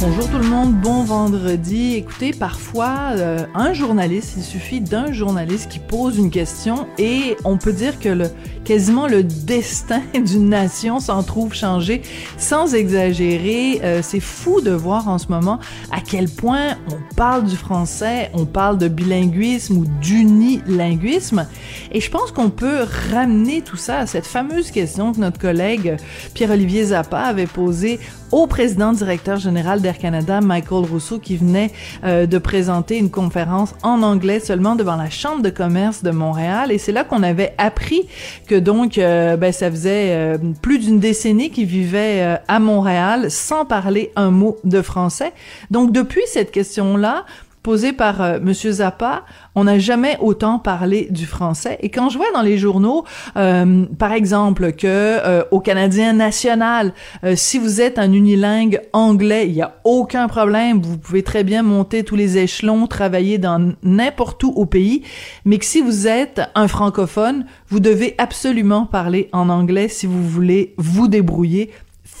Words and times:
Bonjour 0.00 0.30
tout 0.30 0.38
le 0.38 0.48
monde, 0.48 0.72
bon 0.80 1.02
vendredi. 1.02 1.92
Écoutez, 1.94 2.30
parfois, 2.30 3.10
euh, 3.16 3.44
un 3.54 3.74
journaliste, 3.74 4.32
il 4.38 4.42
suffit 4.42 4.80
d'un 4.80 5.12
journaliste 5.12 5.70
qui 5.70 5.78
pose 5.78 6.16
une 6.16 6.30
question 6.30 6.86
et 6.96 7.36
on 7.44 7.58
peut 7.58 7.74
dire 7.74 8.00
que 8.00 8.08
le, 8.08 8.30
quasiment 8.64 9.06
le 9.06 9.22
destin 9.22 10.00
d'une 10.14 10.48
nation 10.48 11.00
s'en 11.00 11.22
trouve 11.22 11.52
changé 11.52 12.00
sans 12.38 12.74
exagérer. 12.74 13.82
Euh, 13.84 14.00
c'est 14.02 14.20
fou 14.20 14.62
de 14.62 14.70
voir 14.70 15.06
en 15.06 15.18
ce 15.18 15.28
moment 15.28 15.60
à 15.92 16.00
quel 16.00 16.30
point 16.30 16.78
on 16.90 17.14
parle 17.14 17.44
du 17.44 17.56
français, 17.56 18.30
on 18.32 18.46
parle 18.46 18.78
de 18.78 18.88
bilinguisme 18.88 19.76
ou 19.76 19.84
d'unilinguisme. 20.00 21.46
Et 21.92 22.00
je 22.00 22.10
pense 22.10 22.32
qu'on 22.32 22.48
peut 22.48 22.86
ramener 23.12 23.60
tout 23.60 23.76
ça 23.76 23.98
à 23.98 24.06
cette 24.06 24.26
fameuse 24.26 24.70
question 24.70 25.12
que 25.12 25.20
notre 25.20 25.38
collègue 25.38 25.98
Pierre-Olivier 26.32 26.86
Zappa 26.86 27.20
avait 27.20 27.46
posée 27.46 28.00
au 28.32 28.46
président 28.46 28.92
directeur 28.92 29.38
général 29.38 29.80
d'Air 29.80 29.98
Canada, 29.98 30.40
Michael 30.40 30.84
Rousseau, 30.84 31.18
qui 31.18 31.36
venait 31.36 31.70
euh, 32.04 32.26
de 32.26 32.38
présenter 32.38 32.98
une 32.98 33.10
conférence 33.10 33.74
en 33.82 34.02
anglais 34.02 34.40
seulement 34.40 34.76
devant 34.76 34.96
la 34.96 35.10
Chambre 35.10 35.42
de 35.42 35.50
commerce 35.50 36.02
de 36.02 36.10
Montréal. 36.10 36.72
Et 36.72 36.78
c'est 36.78 36.92
là 36.92 37.04
qu'on 37.04 37.22
avait 37.22 37.54
appris 37.58 38.06
que 38.46 38.54
donc, 38.54 38.98
euh, 38.98 39.36
ben, 39.36 39.52
ça 39.52 39.70
faisait 39.70 40.10
euh, 40.10 40.38
plus 40.62 40.78
d'une 40.78 41.00
décennie 41.00 41.50
qu'il 41.50 41.66
vivait 41.66 42.38
à 42.48 42.58
Montréal 42.58 43.30
sans 43.30 43.64
parler 43.64 44.12
un 44.16 44.30
mot 44.30 44.56
de 44.64 44.82
français. 44.82 45.32
Donc, 45.70 45.92
depuis 45.92 46.22
cette 46.26 46.50
question-là, 46.50 47.24
posé 47.62 47.92
par 47.92 48.22
euh, 48.22 48.38
Monsieur 48.40 48.72
Zappa, 48.72 49.24
on 49.54 49.64
n'a 49.64 49.78
jamais 49.78 50.16
autant 50.20 50.58
parlé 50.58 51.08
du 51.10 51.26
français. 51.26 51.78
Et 51.80 51.90
quand 51.90 52.08
je 52.08 52.16
vois 52.16 52.30
dans 52.32 52.42
les 52.42 52.58
journaux, 52.58 53.04
euh, 53.36 53.84
par 53.98 54.12
exemple, 54.12 54.72
que 54.72 54.86
euh, 54.86 55.44
au 55.50 55.60
Canadien 55.60 56.12
national, 56.12 56.92
si 57.34 57.58
vous 57.58 57.80
êtes 57.80 57.98
un 57.98 58.12
unilingue 58.12 58.80
anglais, 58.92 59.46
il 59.48 59.54
y 59.54 59.62
a 59.62 59.76
aucun 59.84 60.28
problème, 60.28 60.80
vous 60.80 60.98
pouvez 60.98 61.22
très 61.22 61.44
bien 61.44 61.62
monter 61.62 62.04
tous 62.04 62.16
les 62.16 62.38
échelons, 62.38 62.86
travailler 62.86 63.38
dans 63.38 63.72
n'importe 63.82 64.42
où 64.44 64.52
au 64.56 64.66
pays, 64.66 65.02
mais 65.44 65.58
que 65.58 65.64
si 65.64 65.80
vous 65.80 66.06
êtes 66.06 66.40
un 66.54 66.68
francophone, 66.68 67.44
vous 67.68 67.80
devez 67.80 68.14
absolument 68.18 68.86
parler 68.86 69.28
en 69.32 69.48
anglais 69.48 69.88
si 69.88 70.06
vous 70.06 70.26
voulez 70.26 70.74
vous 70.78 71.08
débrouiller, 71.08 71.70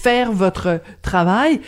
faire 0.02 0.32
votre 0.32 0.80
travail. 1.02 1.60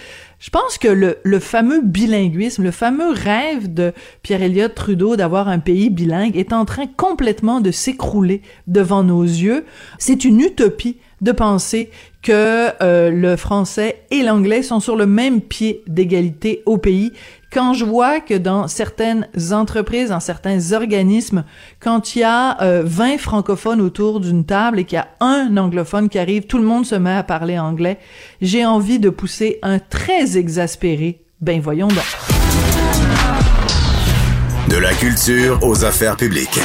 Je 0.43 0.51
pense 0.51 0.77
que 0.77 0.89
le, 0.89 1.39
fameux 1.39 1.83
bilinguisme, 1.83 2.65
le 2.65 2.73
fameux 2.73 3.13
rêve 3.13 3.73
de 3.73 3.93
Pierre 4.23 4.43
Elliott 4.43 4.75
Trudeau 4.75 5.15
d'avoir 5.15 5.47
un 5.49 5.61
pays 5.61 5.89
bilingue 5.89 6.37
est 6.37 6.53
en 6.53 6.65
train 6.65 6.87
complètement 6.89 7.61
de 7.61 7.71
s'écrouler 7.71 8.43
devant 8.67 9.05
nos 9.05 9.23
yeux. 9.23 9.65
C'est 9.99 10.25
une 10.25 10.41
utopie 10.41 10.97
de 11.21 11.31
penser 11.31 11.91
que 12.23 12.71
euh, 12.83 13.11
le 13.11 13.37
français 13.37 14.03
et 14.11 14.25
l'anglais 14.25 14.63
sont 14.63 14.81
sur 14.81 14.97
le 14.97 15.07
même 15.07 15.41
pied 15.41 15.85
d'égalité 15.87 16.63
au 16.67 16.77
pays. 16.77 17.13
Quand 17.53 17.75
je 17.75 17.85
vois 17.85 18.21
que 18.21 18.33
dans 18.33 18.67
certaines 18.67 19.29
entreprises, 19.51 20.09
dans 20.09 20.21
certains 20.21 20.73
organismes, 20.73 21.45
quand 21.81 22.17
il 22.17 22.21
y 22.21 22.25
a 22.25 22.57
20 22.83 23.15
euh, 23.15 23.19
francophones 23.19 23.83
autour 23.83 24.21
d'une 24.21 24.47
table 24.47 24.79
et 24.79 24.85
qu'il 24.85 24.97
y 24.97 24.99
a 24.99 25.09
un 25.21 25.55
anglophone 25.59 26.09
qui 26.09 26.19
arrive, 26.19 26.47
tout 26.47 26.57
le 26.57 26.65
monde 26.65 26.87
se 26.87 26.95
met 26.95 27.13
à 27.15 27.23
parler 27.23 27.59
anglais, 27.59 27.99
j'ai 28.41 28.65
envie 28.65 28.99
de 28.99 29.11
pousser 29.11 29.59
un 29.63 29.79
très 29.79 30.39
exaspéré. 30.39 31.27
Ben 31.43 31.61
voyons 31.61 31.89
donc. 31.89 31.99
De 34.69 34.77
la 34.79 34.95
culture 34.95 35.59
aux 35.63 35.85
affaires 35.85 36.17
publiques. 36.17 36.59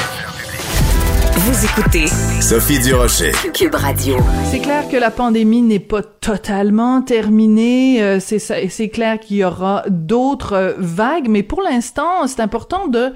Vous 1.48 1.64
écoutez 1.64 2.08
Sophie 2.42 2.78
Durocher, 2.80 3.32
Cube 3.54 3.74
Radio. 3.74 4.18
C'est 4.52 4.60
clair 4.60 4.86
que 4.90 4.98
la 4.98 5.12
pandémie 5.12 5.62
n'est 5.62 5.80
pas 5.80 6.02
totalement 6.02 7.02
terminée. 7.02 8.04
Euh, 8.04 8.20
c'est 8.20 8.40
c'est 8.40 8.90
clair 8.90 9.18
qu'il 9.18 9.38
y 9.38 9.46
aura 9.46 9.86
d'autres 9.88 10.52
euh, 10.52 10.74
vagues, 10.78 11.30
mais 11.30 11.44
pour 11.44 11.62
l'instant, 11.62 12.28
c'est 12.28 12.42
important 12.42 12.90
de 12.90 13.14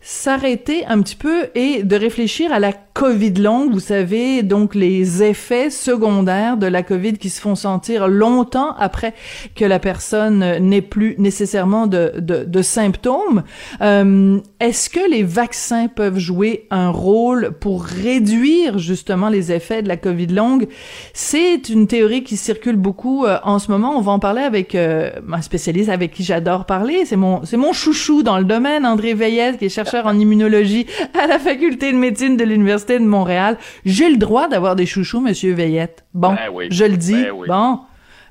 s'arrêter 0.00 0.86
un 0.86 1.02
petit 1.02 1.16
peu 1.16 1.48
et 1.56 1.82
de 1.82 1.96
réfléchir 1.96 2.52
à 2.52 2.60
la 2.60 2.72
COVID 2.94 3.34
longue, 3.34 3.72
vous 3.72 3.80
savez, 3.80 4.42
donc 4.42 4.74
les 4.74 5.22
effets 5.22 5.70
secondaires 5.70 6.58
de 6.58 6.66
la 6.66 6.82
COVID 6.82 7.14
qui 7.14 7.30
se 7.30 7.40
font 7.40 7.54
sentir 7.54 8.06
longtemps 8.06 8.74
après 8.78 9.14
que 9.56 9.64
la 9.64 9.78
personne 9.78 10.58
n'ait 10.58 10.82
plus 10.82 11.14
nécessairement 11.16 11.86
de, 11.86 12.12
de, 12.18 12.44
de 12.44 12.62
symptômes. 12.62 13.44
Euh, 13.80 14.38
Est-ce 14.60 14.90
que 14.90 15.10
les 15.10 15.22
vaccins 15.22 15.88
peuvent 15.88 16.18
jouer 16.18 16.66
un 16.70 16.90
rôle 16.90 17.52
pour 17.60 17.82
réduire 17.84 18.78
justement 18.78 19.30
les 19.30 19.52
effets 19.52 19.82
de 19.82 19.88
la 19.88 19.96
COVID 19.96 20.26
longue? 20.26 20.68
C'est 21.14 21.70
une 21.70 21.86
théorie 21.86 22.24
qui 22.24 22.36
circule 22.36 22.76
beaucoup 22.76 23.24
euh, 23.24 23.38
en 23.42 23.58
ce 23.58 23.70
moment. 23.70 23.96
On 23.96 24.02
va 24.02 24.12
en 24.12 24.18
parler 24.18 24.42
avec 24.42 24.74
euh, 24.74 25.10
un 25.32 25.40
spécialiste 25.40 25.88
avec 25.88 26.12
qui 26.12 26.24
j'adore 26.24 26.66
parler. 26.66 27.06
C'est 27.06 27.16
mon, 27.16 27.44
c'est 27.44 27.56
mon 27.56 27.72
chouchou 27.72 28.22
dans 28.22 28.38
le 28.38 28.44
domaine, 28.44 28.84
André 28.84 29.14
Veillette, 29.14 29.56
qui 29.58 29.64
est 29.64 29.70
chercheur 29.70 30.06
en 30.06 30.18
immunologie 30.18 30.86
à 31.18 31.26
la 31.26 31.38
faculté 31.38 31.90
de 31.90 31.96
médecine 31.96 32.36
de 32.36 32.44
l'Université 32.44 32.81
de 32.86 33.04
Montréal. 33.04 33.58
J'ai 33.84 34.10
le 34.10 34.16
droit 34.16 34.48
d'avoir 34.48 34.76
des 34.76 34.86
chouchous, 34.86 35.20
Monsieur 35.20 35.54
Veillette. 35.54 36.04
Bon, 36.14 36.34
ben 36.34 36.68
je 36.70 36.84
le 36.84 36.96
dis. 36.96 37.22
Ben 37.22 37.32
bon. 37.46 37.80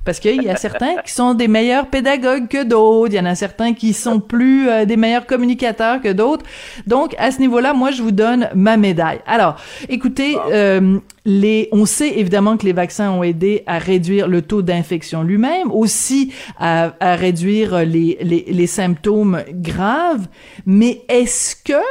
Parce 0.03 0.19
qu'il 0.19 0.41
y 0.41 0.50
a 0.50 0.56
certains 0.56 0.95
qui 1.06 1.12
sont 1.12 1.35
des 1.35 1.47
meilleurs 1.47 1.85
pédagogues 1.85 2.47
que 2.47 2.63
d'autres, 2.63 3.13
il 3.13 3.17
y 3.17 3.19
en 3.19 3.25
a 3.28 3.35
certains 3.35 3.75
qui 3.75 3.94
sont 3.94 4.19
plus 4.19 4.67
euh, 4.67 4.85
des 4.85 4.97
meilleurs 4.97 5.28
communicateurs 5.28 6.01
que 6.01 6.11
d'autres. 6.11 6.44
Donc 6.88 7.13
à 7.19 7.29
ce 7.29 7.40
niveau-là, 7.40 7.73
moi 7.73 7.91
je 7.91 8.01
vous 8.01 8.09
donne 8.09 8.50
ma 8.56 8.78
médaille. 8.78 9.19
Alors, 9.28 9.57
écoutez, 9.90 10.38
euh, 10.51 10.97
les, 11.23 11.69
on 11.72 11.85
sait 11.85 12.17
évidemment 12.17 12.57
que 12.57 12.66
les 12.66 12.73
vaccins 12.73 13.11
ont 13.11 13.22
aidé 13.22 13.61
à 13.67 13.78
réduire 13.78 14.28
le 14.28 14.41
taux 14.41 14.63
d'infection 14.63 15.22
lui-même, 15.22 15.72
aussi 15.72 16.34
à, 16.57 16.94
à 17.00 17.16
réduire 17.16 17.85
les, 17.85 18.17
les, 18.22 18.45
les 18.47 18.67
symptômes 18.67 19.44
graves. 19.51 20.25
Mais 20.66 21.03
est-ce 21.09 21.56
que 21.56 21.84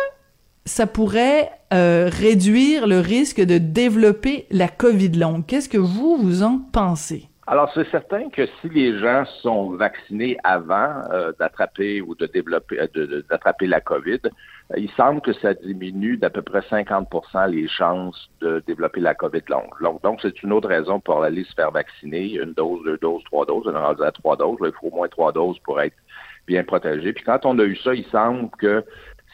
ça 0.65 0.89
pourrait 0.89 1.49
euh, 1.73 2.11
réduire 2.11 2.87
le 2.87 2.99
risque 2.99 3.41
de 3.41 3.59
développer 3.59 4.47
la 4.51 4.69
COVID 4.69 5.11
longue. 5.11 5.47
Qu'est-ce 5.47 5.69
que 5.69 5.79
vous, 5.79 6.17
vous 6.17 6.43
en 6.43 6.59
pensez? 6.73 7.29
Alors, 7.47 7.71
c'est 7.75 7.89
certain 7.91 8.29
que 8.29 8.47
si 8.61 8.69
les 8.69 8.99
gens 8.99 9.25
sont 9.43 9.71
vaccinés 9.71 10.37
avant 10.45 11.03
euh, 11.13 11.33
d'attraper 11.39 12.01
ou 12.01 12.15
de 12.15 12.27
développer 12.27 12.81
euh, 12.81 13.23
d'attraper 13.29 13.67
la 13.67 13.81
COVID, 13.81 14.21
il 14.77 14.91
semble 14.93 15.21
que 15.21 15.33
ça 15.33 15.55
diminue 15.55 16.17
d'à 16.17 16.31
peu 16.31 16.43
près 16.43 16.61
50% 16.61 17.51
les 17.51 17.67
chances 17.67 18.31
de 18.41 18.63
développer 18.67 19.01
la 19.01 19.15
COVID 19.15 19.43
longue. 19.49 20.01
Donc, 20.03 20.21
c'est 20.23 20.43
une 20.43 20.53
autre 20.53 20.69
raison 20.69 21.01
pour 21.01 21.25
aller 21.25 21.45
se 21.45 21.55
faire 21.55 21.73
vacciner, 21.73 22.35
une 22.35 22.53
dose, 22.53 22.85
deux 22.85 22.99
doses, 22.99 23.25
trois 23.25 23.47
doses. 23.47 23.65
On 23.67 23.73
rendu 23.73 24.03
à 24.03 24.13
trois 24.13 24.37
doses. 24.37 24.59
il 24.63 24.73
faut 24.81 24.89
au 24.89 24.95
moins 24.95 25.09
trois 25.09 25.33
doses 25.33 25.59
pour 25.65 25.81
être 25.81 25.97
bien 26.47 26.65
protégé. 26.65 27.13
Puis 27.13 27.25
quand 27.25 27.45
on 27.47 27.59
a 27.59 27.65
eu 27.65 27.77
ça, 27.77 27.95
il 27.95 28.05
semble 28.07 28.51
que 28.59 28.85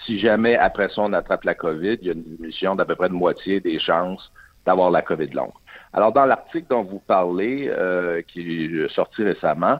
si 0.04 0.18
jamais 0.18 0.56
après 0.56 0.88
ça 0.88 1.02
on 1.02 1.12
attrape 1.12 1.44
la 1.44 1.54
COVID, 1.54 1.98
il 2.00 2.06
y 2.06 2.10
a 2.10 2.12
une 2.12 2.22
diminution 2.22 2.74
d'à 2.74 2.84
peu 2.84 2.94
près 2.94 3.08
de 3.08 3.14
moitié 3.14 3.60
des 3.60 3.78
chances 3.78 4.30
d'avoir 4.66 4.90
la 4.90 5.02
COVID 5.02 5.28
longue. 5.28 5.52
Alors 5.92 6.12
dans 6.12 6.26
l'article 6.26 6.66
dont 6.68 6.82
vous 6.82 6.98
parlez, 6.98 7.68
euh, 7.68 8.22
qui 8.22 8.64
est 8.64 8.88
sorti 8.94 9.22
récemment, 9.22 9.78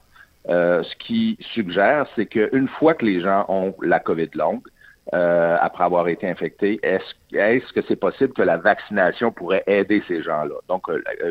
euh, 0.49 0.82
ce 0.82 0.97
qui 0.97 1.37
suggère, 1.53 2.06
c'est 2.15 2.27
qu'une 2.27 2.69
fois 2.69 2.94
que 2.94 3.04
les 3.04 3.21
gens 3.21 3.44
ont 3.49 3.75
la 3.82 3.99
COVID 3.99 4.31
longue, 4.34 4.62
euh, 5.15 5.56
après 5.60 5.84
avoir 5.84 6.09
été 6.09 6.28
infectés, 6.28 6.81
est-ce 6.83 7.37
est 7.37 7.72
que 7.72 7.81
c'est 7.87 7.97
possible 7.97 8.33
que 8.33 8.43
la 8.43 8.56
vaccination 8.56 9.31
pourrait 9.31 9.62
aider 9.66 10.03
ces 10.09 10.22
gens-là? 10.22 10.54
Donc, 10.69 10.88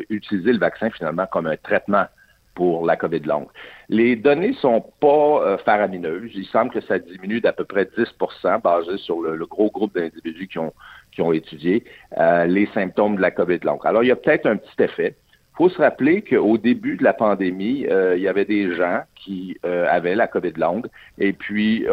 utiliser 0.10 0.54
le 0.54 0.60
vaccin 0.60 0.90
finalement 0.90 1.26
comme 1.26 1.48
un 1.48 1.58
traitement 1.58 2.06
pour 2.56 2.86
la 2.86 2.96
COVID 2.96 3.20
longue. 3.20 3.48
Les 3.90 4.16
données 4.16 4.54
sont 4.54 4.84
pas 5.00 5.42
euh, 5.44 5.58
faramineuses. 5.60 6.32
Il 6.34 6.46
semble 6.46 6.72
que 6.72 6.82
ça 6.82 6.98
diminue 6.98 7.42
d'à 7.42 7.54
peu 7.54 7.66
près 7.66 7.84
10% 7.84 8.62
basé 8.62 8.98
sur 8.98 9.22
le, 9.22 9.46
gros 9.46 9.70
groupe 9.70 9.94
d'individus 9.94 10.48
qui 10.48 10.58
ont, 10.58 10.74
qui 11.12 11.22
ont 11.22 11.34
étudié 11.34 11.84
euh, 12.18 12.46
les 12.46 12.68
symptômes 12.74 13.18
de 13.18 13.22
la 13.22 13.32
COVID 13.32 13.60
longue. 13.64 13.82
Alors, 13.84 14.04
il 14.04 14.08
y 14.08 14.12
a 14.12 14.16
peut-être 14.16 14.48
un 14.48 14.58
petit 14.58 14.82
effet. 14.82 15.16
Il 15.54 15.58
faut 15.58 15.70
se 15.70 15.78
rappeler 15.78 16.22
qu'au 16.22 16.58
début 16.58 16.98
de 16.98 17.04
la 17.04 17.14
pandémie, 17.14 17.86
euh, 17.88 18.18
il 18.18 18.24
y 18.24 18.28
avait 18.28 18.46
des 18.46 18.74
gens 18.76 19.04
qui 19.16 19.58
avaient 19.64 20.16
la 20.16 20.28
COVID 20.28 20.54
longue 20.58 20.88
et 21.18 21.34
puis, 21.34 21.86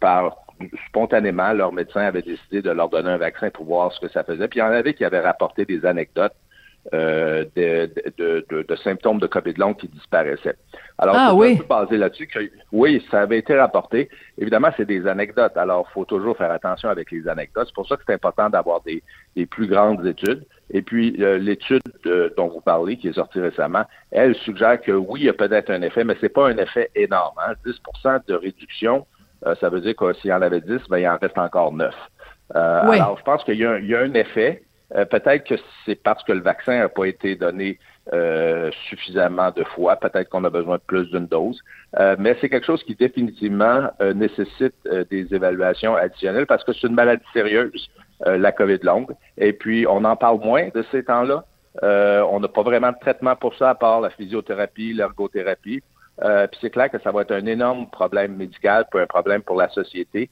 par 0.00 0.36
spontanément, 0.88 1.52
leur 1.52 1.72
médecin 1.72 2.02
avait 2.02 2.22
décidé 2.22 2.62
de 2.62 2.70
leur 2.70 2.88
donner 2.88 3.10
un 3.10 3.16
vaccin 3.16 3.50
pour 3.50 3.66
voir 3.66 3.92
ce 3.92 4.00
que 4.00 4.08
ça 4.08 4.24
faisait. 4.24 4.48
Puis 4.48 4.60
il 4.60 4.62
y 4.62 4.66
en 4.66 4.70
avait 4.70 4.94
qui 4.94 5.04
avaient 5.04 5.20
rapporté 5.20 5.64
des 5.64 5.84
anecdotes 5.84 6.34
euh, 6.94 7.44
de, 7.56 7.90
de, 8.16 8.46
de, 8.48 8.62
de, 8.62 8.76
symptômes 8.76 9.18
de 9.18 9.26
COVID 9.26 9.52
long 9.54 9.74
qui 9.74 9.86
disparaissaient. 9.88 10.56
Alors, 10.98 11.14
ah, 11.18 11.34
oui. 11.34 11.60
un 11.62 11.66
basé 11.66 11.98
là-dessus 11.98 12.26
que, 12.26 12.38
oui, 12.72 13.04
ça 13.10 13.20
avait 13.20 13.38
été 13.38 13.54
rapporté. 13.54 14.08
Évidemment, 14.38 14.70
c'est 14.76 14.86
des 14.86 15.06
anecdotes. 15.06 15.56
Alors, 15.56 15.86
il 15.90 15.92
faut 15.92 16.06
toujours 16.06 16.36
faire 16.36 16.50
attention 16.50 16.88
avec 16.88 17.10
les 17.10 17.28
anecdotes. 17.28 17.66
C'est 17.68 17.74
pour 17.74 17.86
ça 17.86 17.96
que 17.96 18.02
c'est 18.06 18.14
important 18.14 18.48
d'avoir 18.48 18.80
des, 18.80 19.02
des, 19.36 19.44
plus 19.44 19.66
grandes 19.66 20.06
études. 20.06 20.46
Et 20.70 20.80
puis, 20.82 21.16
euh, 21.20 21.38
l'étude 21.38 21.82
dont 22.36 22.48
vous 22.48 22.62
parlez, 22.62 22.96
qui 22.96 23.08
est 23.08 23.12
sortie 23.12 23.40
récemment, 23.40 23.84
elle 24.10 24.34
suggère 24.36 24.80
que 24.80 24.92
oui, 24.92 25.20
il 25.20 25.26
y 25.26 25.28
a 25.28 25.34
peut-être 25.34 25.70
un 25.70 25.82
effet, 25.82 26.04
mais 26.04 26.16
c'est 26.20 26.28
pas 26.30 26.48
un 26.48 26.56
effet 26.56 26.90
énorme. 26.94 27.36
Hein. 27.46 27.52
10% 27.66 28.26
de 28.26 28.34
réduction, 28.34 29.06
euh, 29.46 29.54
ça 29.60 29.68
veut 29.68 29.80
dire 29.80 29.96
que 29.96 30.12
s'il 30.14 30.30
y 30.30 30.32
en 30.32 30.42
avait 30.42 30.60
10, 30.60 30.80
ben, 30.88 30.98
il 30.98 31.08
en 31.08 31.18
reste 31.18 31.38
encore 31.38 31.72
9. 31.72 31.94
Euh, 32.56 32.82
oui. 32.88 32.96
Alors, 32.96 33.18
je 33.18 33.22
pense 33.22 33.44
qu'il 33.44 33.54
y, 33.54 33.58
y, 33.58 33.94
a 33.94 34.00
un 34.00 34.14
effet. 34.14 34.62
Euh, 34.96 35.04
peut-être 35.04 35.44
que 35.44 35.54
c'est 35.84 36.02
parce 36.02 36.22
que 36.24 36.32
le 36.32 36.40
vaccin 36.40 36.78
n'a 36.78 36.88
pas 36.88 37.04
été 37.04 37.36
donné 37.36 37.78
euh, 38.12 38.72
suffisamment 38.88 39.52
de 39.52 39.62
fois. 39.62 39.94
Peut-être 39.94 40.30
qu'on 40.30 40.42
a 40.44 40.50
besoin 40.50 40.78
de 40.78 40.82
plus 40.84 41.08
d'une 41.10 41.26
dose. 41.26 41.60
Euh, 41.98 42.16
mais 42.18 42.36
c'est 42.40 42.48
quelque 42.48 42.66
chose 42.66 42.82
qui 42.82 42.96
définitivement 42.96 43.88
euh, 44.00 44.14
nécessite 44.14 44.74
des 45.10 45.32
évaluations 45.32 45.94
additionnelles 45.94 46.46
parce 46.46 46.64
que 46.64 46.72
c'est 46.72 46.88
une 46.88 46.94
maladie 46.94 47.22
sérieuse, 47.32 47.88
la 48.26 48.52
COVID 48.52 48.80
longue. 48.82 49.12
Et 49.38 49.52
puis, 49.52 49.86
on 49.86 50.04
en 50.04 50.16
parle 50.16 50.40
moins 50.40 50.68
de 50.74 50.84
ces 50.90 51.04
temps-là. 51.04 51.44
on 51.82 52.40
n'a 52.40 52.48
pas 52.48 52.62
vraiment 52.62 52.90
de 52.90 52.98
traitement 53.00 53.36
pour 53.36 53.54
ça 53.54 53.70
à 53.70 53.74
part 53.74 54.00
la 54.00 54.10
physiothérapie, 54.10 54.92
l'ergothérapie. 54.92 55.82
puis 56.18 56.58
c'est 56.60 56.70
clair 56.70 56.90
que 56.90 56.98
ça 56.98 57.12
va 57.12 57.22
être 57.22 57.32
un 57.32 57.46
énorme 57.46 57.88
problème 57.90 58.36
médical, 58.36 58.86
puis 58.90 59.00
un 59.00 59.06
problème 59.06 59.42
pour 59.42 59.56
la 59.56 59.68
société. 59.68 60.30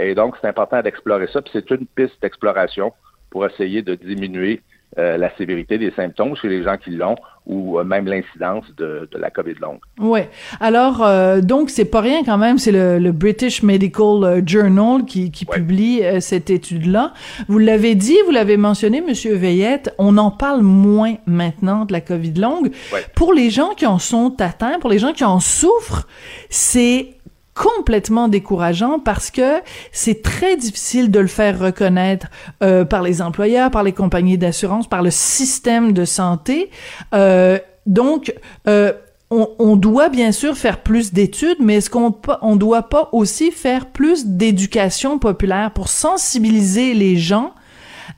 et 0.00 0.14
donc, 0.14 0.36
c'est 0.40 0.48
important 0.48 0.82
d'explorer 0.82 1.28
ça. 1.28 1.40
Puis 1.40 1.50
c'est 1.54 1.70
une 1.70 1.86
piste 1.86 2.20
d'exploration 2.20 2.92
pour 3.36 3.44
essayer 3.44 3.82
de 3.82 3.94
diminuer 3.94 4.62
euh, 4.96 5.18
la 5.18 5.30
sévérité 5.36 5.76
des 5.76 5.90
symptômes 5.90 6.34
chez 6.36 6.48
les 6.48 6.62
gens 6.62 6.78
qui 6.78 6.88
l'ont 6.88 7.16
ou 7.44 7.78
euh, 7.78 7.84
même 7.84 8.06
l'incidence 8.06 8.64
de, 8.78 9.06
de, 9.12 9.18
la 9.18 9.28
COVID 9.28 9.56
longue. 9.60 9.80
Oui. 9.98 10.20
Alors, 10.58 11.04
euh, 11.04 11.42
donc, 11.42 11.68
c'est 11.68 11.84
pas 11.84 12.00
rien 12.00 12.24
quand 12.24 12.38
même, 12.38 12.56
c'est 12.56 12.72
le, 12.72 12.98
le, 12.98 13.12
British 13.12 13.62
Medical 13.62 14.24
euh, 14.24 14.40
Journal 14.46 15.04
qui, 15.04 15.30
qui 15.30 15.44
ouais. 15.44 15.58
publie 15.58 16.00
cette 16.20 16.48
étude-là. 16.48 17.12
Vous 17.46 17.58
l'avez 17.58 17.94
dit, 17.94 18.16
vous 18.24 18.32
l'avez 18.32 18.56
mentionné, 18.56 19.02
Monsieur 19.02 19.34
Veillette, 19.34 19.94
on 19.98 20.16
en 20.16 20.30
parle 20.30 20.62
moins 20.62 21.16
maintenant 21.26 21.84
de 21.84 21.92
la 21.92 22.00
COVID 22.00 22.32
longue. 22.32 22.70
Ouais. 22.90 23.04
Pour 23.14 23.34
les 23.34 23.50
gens 23.50 23.74
qui 23.76 23.84
en 23.84 23.98
sont 23.98 24.34
atteints, 24.40 24.78
pour 24.80 24.88
les 24.88 24.98
gens 24.98 25.12
qui 25.12 25.24
en 25.24 25.40
souffrent, 25.40 26.08
c'est 26.48 27.15
complètement 27.56 28.28
décourageant 28.28 29.00
parce 29.00 29.30
que 29.30 29.60
c'est 29.90 30.22
très 30.22 30.56
difficile 30.56 31.10
de 31.10 31.18
le 31.18 31.26
faire 31.26 31.58
reconnaître 31.58 32.28
euh, 32.62 32.84
par 32.84 33.02
les 33.02 33.22
employeurs, 33.22 33.70
par 33.70 33.82
les 33.82 33.92
compagnies 33.92 34.38
d'assurance, 34.38 34.86
par 34.86 35.02
le 35.02 35.10
système 35.10 35.92
de 35.92 36.04
santé. 36.04 36.70
Euh, 37.14 37.58
donc, 37.86 38.34
euh, 38.68 38.92
on, 39.30 39.74
doit 39.76 40.08
bien 40.08 40.30
sûr 40.30 40.56
faire 40.56 40.82
plus 40.82 41.12
d'études, 41.12 41.58
mais 41.60 41.76
est-ce 41.76 41.90
qu'on 41.90 42.14
on 42.42 42.54
doit 42.54 42.84
pas 42.84 43.08
aussi 43.10 43.50
faire 43.50 43.86
plus 43.86 44.26
d'éducation 44.26 45.18
populaire 45.18 45.72
pour 45.72 45.88
sensibiliser 45.88 46.94
les 46.94 47.16
gens 47.16 47.52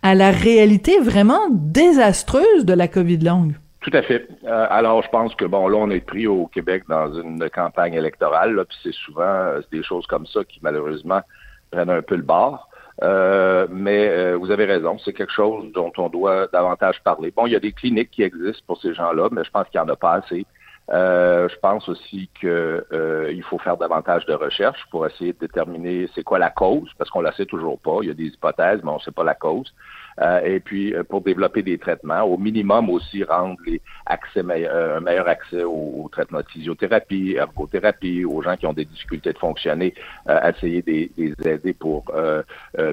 à 0.02 0.14
la 0.14 0.31
réalité 0.31 0.99
vraiment 1.00 1.40
désastreuse 1.50 2.64
de 2.64 2.75
la 2.75 2.88
COVID 2.88 3.19
longue? 3.19 3.55
Tout 3.88 3.96
à 3.96 4.02
fait. 4.02 4.29
Euh, 4.44 4.67
alors, 4.69 5.02
je 5.02 5.08
pense 5.08 5.35
que, 5.35 5.46
bon, 5.46 5.67
là, 5.67 5.79
on 5.79 5.88
est 5.88 6.05
pris 6.05 6.26
au 6.26 6.46
Québec 6.46 6.85
dans 6.90 7.11
une 7.14 7.49
campagne 7.49 7.94
électorale, 7.94 8.62
puis 8.69 8.79
c'est 8.82 8.93
souvent 8.93 9.23
euh, 9.23 9.61
des 9.73 9.82
choses 9.82 10.06
comme 10.06 10.26
ça 10.26 10.44
qui, 10.44 10.58
malheureusement, 10.61 11.23
prennent 11.70 11.88
un 11.88 12.02
peu 12.02 12.17
le 12.17 12.23
bord. 12.23 12.69
Euh, 13.02 13.67
mais 13.70 14.08
euh, 14.08 14.37
vous 14.37 14.50
avez 14.50 14.67
raison, 14.67 14.99
c'est 14.99 15.14
quelque 15.14 15.32
chose 15.32 15.73
dont 15.73 15.90
on 15.96 16.11
doit 16.11 16.49
davantage 16.52 17.00
parler. 17.02 17.32
Bon, 17.35 17.46
il 17.46 17.52
y 17.52 17.56
a 17.56 17.61
des 17.61 17.73
cliniques 17.73 18.11
qui 18.11 18.23
existent 18.23 18.64
pour 18.67 18.79
ces 18.79 18.93
gens-là, 18.93 19.29
mais 19.32 19.43
je 19.44 19.50
pense 19.50 19.67
qu'il 19.69 19.81
n'y 19.81 19.87
en 19.87 19.90
a 19.90 19.96
pas 19.96 20.14
assez. 20.14 20.44
Euh, 20.90 21.49
je 21.49 21.56
pense 21.58 21.88
aussi 21.88 22.31
que 22.40 22.85
il 23.32 23.43
faut 23.43 23.58
faire 23.58 23.76
davantage 23.76 24.25
de 24.26 24.35
recherches 24.35 24.85
pour 24.90 25.06
essayer 25.06 25.32
de 25.32 25.38
déterminer 25.38 26.08
c'est 26.14 26.23
quoi 26.23 26.38
la 26.38 26.50
cause, 26.50 26.88
parce 26.96 27.11
qu'on 27.11 27.20
la 27.20 27.32
sait 27.32 27.46
toujours 27.46 27.79
pas. 27.79 27.99
Il 28.02 28.08
y 28.08 28.11
a 28.11 28.14
des 28.14 28.26
hypothèses, 28.26 28.81
mais 28.82 28.90
on 28.90 28.96
ne 28.96 29.00
sait 29.00 29.12
pas 29.12 29.25
la 29.25 29.35
cause. 29.35 29.73
Euh, 30.20 30.40
et 30.40 30.61
puis 30.61 30.94
euh, 30.94 31.05
pour 31.05 31.20
développer 31.20 31.62
des 31.62 31.79
traitements, 31.79 32.23
au 32.23 32.37
minimum 32.37 32.90
aussi 32.90 33.23
rendre 33.23 33.56
les 33.67 33.81
accès 34.06 34.43
meilleurs, 34.43 34.96
un 34.96 35.00
meilleur 35.00 35.29
accès 35.29 35.62
aux, 35.62 36.02
aux, 36.05 36.08
traitements 36.11 36.40
de 36.40 36.49
physiothérapie, 36.49 37.37
ergothérapie, 37.38 38.25
aux 38.25 38.43
gens 38.43 38.56
qui 38.56 38.67
ont 38.67 38.73
des 38.73 38.85
difficultés 38.85 39.32
de 39.32 39.38
fonctionner, 39.38 39.94
euh, 40.29 40.50
essayer 40.50 40.82
de 40.82 41.08
les 41.17 41.35
aider 41.49 41.73
pour 41.73 42.05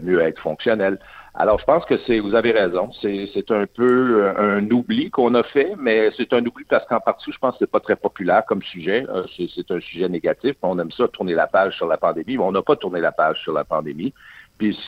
mieux 0.04 0.22
être 0.22 0.40
fonctionnels. 0.40 1.00
Alors, 1.38 1.60
je 1.60 1.66
pense 1.66 1.84
que 1.84 1.98
c'est, 2.08 2.20
vous 2.20 2.34
avez 2.34 2.52
raison, 2.52 2.92
c'est, 3.02 3.52
un 3.52 3.66
peu 3.66 4.32
un 4.38 4.72
oubli 4.72 5.10
qu'on 5.12 5.36
a 5.36 5.44
fait, 5.44 5.74
mais 5.78 6.10
c'est 6.16 6.32
un 6.32 6.40
oubli 6.46 6.64
parce 6.64 6.86
qu'en 6.88 7.02
partie, 7.02 7.30
je 7.30 7.38
pense 7.38 7.54
que 7.54 7.58
c'est 7.60 7.72
pas 7.72 7.82
très 7.82 7.98
populaire 7.98 8.46
comme 8.46 8.64
sujet. 8.64 9.06
C'est, 9.36 9.50
c'est 9.54 9.70
un 9.70 9.82
sujet 9.82 10.08
négatif. 10.08 10.56
On 10.62 10.80
aime 10.80 10.92
ça, 10.92 11.10
tourner 11.10 11.34
la 11.34 11.48
page 11.48 11.76
sur 11.76 11.88
la 11.88 11.98
pandémie, 11.98 12.38
mais 12.38 12.44
on 12.44 12.54
n'a 12.54 12.62
pas 12.62 12.78
tourné 12.78 13.02
la 13.02 13.12
page 13.12 13.38
sur 13.42 13.52
la 13.52 13.66
pandémie. 13.66 14.14
Puis 14.58 14.80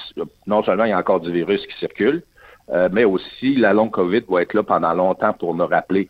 non 0.45 0.63
seulement 0.63 0.85
il 0.85 0.91
y 0.91 0.93
a 0.93 0.97
encore 0.97 1.19
du 1.19 1.31
virus 1.33 1.65
qui 1.67 1.77
circule, 1.79 2.23
euh, 2.69 2.87
mais 2.91 3.03
aussi 3.03 3.55
la 3.55 3.73
longue 3.73 3.91
COVID 3.91 4.23
va 4.29 4.41
être 4.41 4.53
là 4.53 4.63
pendant 4.63 4.93
longtemps 4.93 5.33
pour 5.33 5.53
nous 5.53 5.67
rappeler 5.67 6.09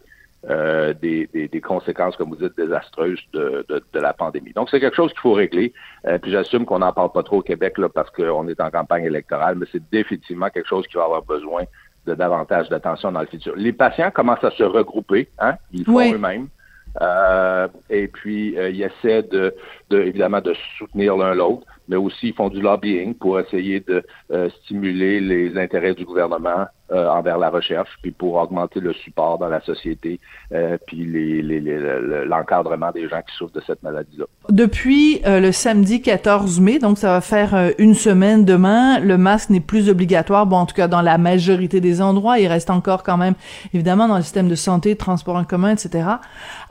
euh, 0.50 0.94
des, 0.94 1.28
des, 1.34 1.48
des, 1.48 1.62
conséquences, 1.62 2.16
comme 2.16 2.30
vous 2.30 2.36
dites, 2.36 2.56
désastreuses 2.56 3.20
de, 3.34 3.66
de, 3.68 3.84
de 3.92 4.00
la 4.00 4.14
pandémie. 4.14 4.54
Donc, 4.54 4.70
c'est 4.70 4.80
quelque 4.80 4.96
chose 4.96 5.12
qu'il 5.12 5.22
faut 5.22 5.34
régler. 5.34 5.74
Euh, 6.06 6.20
puis 6.20 6.32
j'assume 6.32 6.66
qu'on 6.66 6.80
n'en 6.80 6.94
parle 6.94 7.12
pas 7.12 7.24
trop 7.24 7.38
au 7.38 7.42
Québec 7.42 7.78
là, 7.78 7.90
parce 7.90 8.10
qu'on 8.12 8.48
est 8.48 8.62
en 8.62 8.70
campagne 8.70 9.06
électorale, 9.06 9.56
mais 9.56 9.66
c'est 9.72 9.82
définitivement 9.92 10.50
quelque 10.50 10.68
chose 10.68 10.86
qui 10.88 10.96
va 10.96 11.06
avoir 11.06 11.24
besoin 11.24 11.64
de 12.06 12.14
davantage 12.14 12.70
d'attention 12.70 13.12
dans 13.12 13.22
le 13.22 13.28
futur. 13.28 13.54
Les 13.56 13.74
patients 13.74 14.12
commencent 14.12 14.44
à 14.44 14.52
se 14.52 14.64
regrouper, 14.64 15.30
hein? 15.40 15.56
Ils 15.74 15.86
font 15.86 15.96
oui. 15.96 16.14
eux-mêmes. 16.14 16.48
Euh, 17.02 17.68
et 17.90 18.08
puis, 18.08 18.58
euh, 18.58 18.70
ils 18.70 18.82
essaient 18.84 19.24
de, 19.24 19.54
de, 19.90 20.02
évidemment 20.02 20.42
de 20.42 20.54
soutenir 20.78 21.18
l'un 21.18 21.34
l'autre, 21.34 21.68
mais 21.88 21.96
aussi 21.96 22.30
ils 22.30 22.34
font 22.34 22.50
du 22.50 22.62
lobbying 22.62 23.16
pour 23.16 23.40
essayer 23.40 23.80
de 23.80 24.04
euh, 24.32 24.50
stimuler 24.64 25.20
les 25.20 25.58
intérêts 25.58 25.94
du 25.94 26.06
gouvernement 26.06 26.66
euh, 26.92 27.10
envers 27.10 27.38
la 27.38 27.50
recherche, 27.50 27.90
puis 28.02 28.12
pour 28.12 28.36
augmenter 28.36 28.80
le 28.80 28.94
support 28.94 29.38
dans 29.38 29.50
la 29.50 29.60
société, 29.62 30.22
euh, 30.54 30.78
puis 30.88 31.06
les, 31.06 31.42
les, 31.42 31.60
les, 31.60 32.26
l'encadrement 32.26 32.92
des 32.92 33.10
gens 33.10 33.22
qui 33.28 33.36
souffrent 33.36 33.54
de 33.54 33.62
cette 33.68 33.84
maladie-là. 33.84 34.24
Depuis 34.50 35.22
euh, 35.26 35.42
le 35.42 35.52
samedi 35.52 36.02
14 36.02 36.62
mai, 36.62 36.80
donc 36.80 36.98
ça 36.98 37.10
va 37.10 37.22
faire 37.22 37.54
euh, 37.56 37.72
une 37.78 37.94
semaine 37.94 38.46
demain, 38.46 39.00
le 39.00 39.18
masque 39.18 39.50
n'est 39.50 39.60
plus 39.60 39.90
obligatoire, 39.90 40.46
bon 40.46 40.58
en 40.58 40.66
tout 40.66 40.76
cas 40.76 40.88
dans 40.88 41.02
la 41.02 41.18
majorité 41.18 41.82
des 41.82 42.02
endroits, 42.02 42.40
il 42.40 42.48
reste 42.48 42.70
encore 42.70 43.04
quand 43.04 43.18
même 43.18 43.34
évidemment 43.74 44.08
dans 44.08 44.16
le 44.16 44.24
système 44.24 44.48
de 44.48 44.56
santé, 44.56 44.96
transport 44.96 45.36
en 45.36 45.44
commun, 45.44 45.72
etc. 45.72 46.08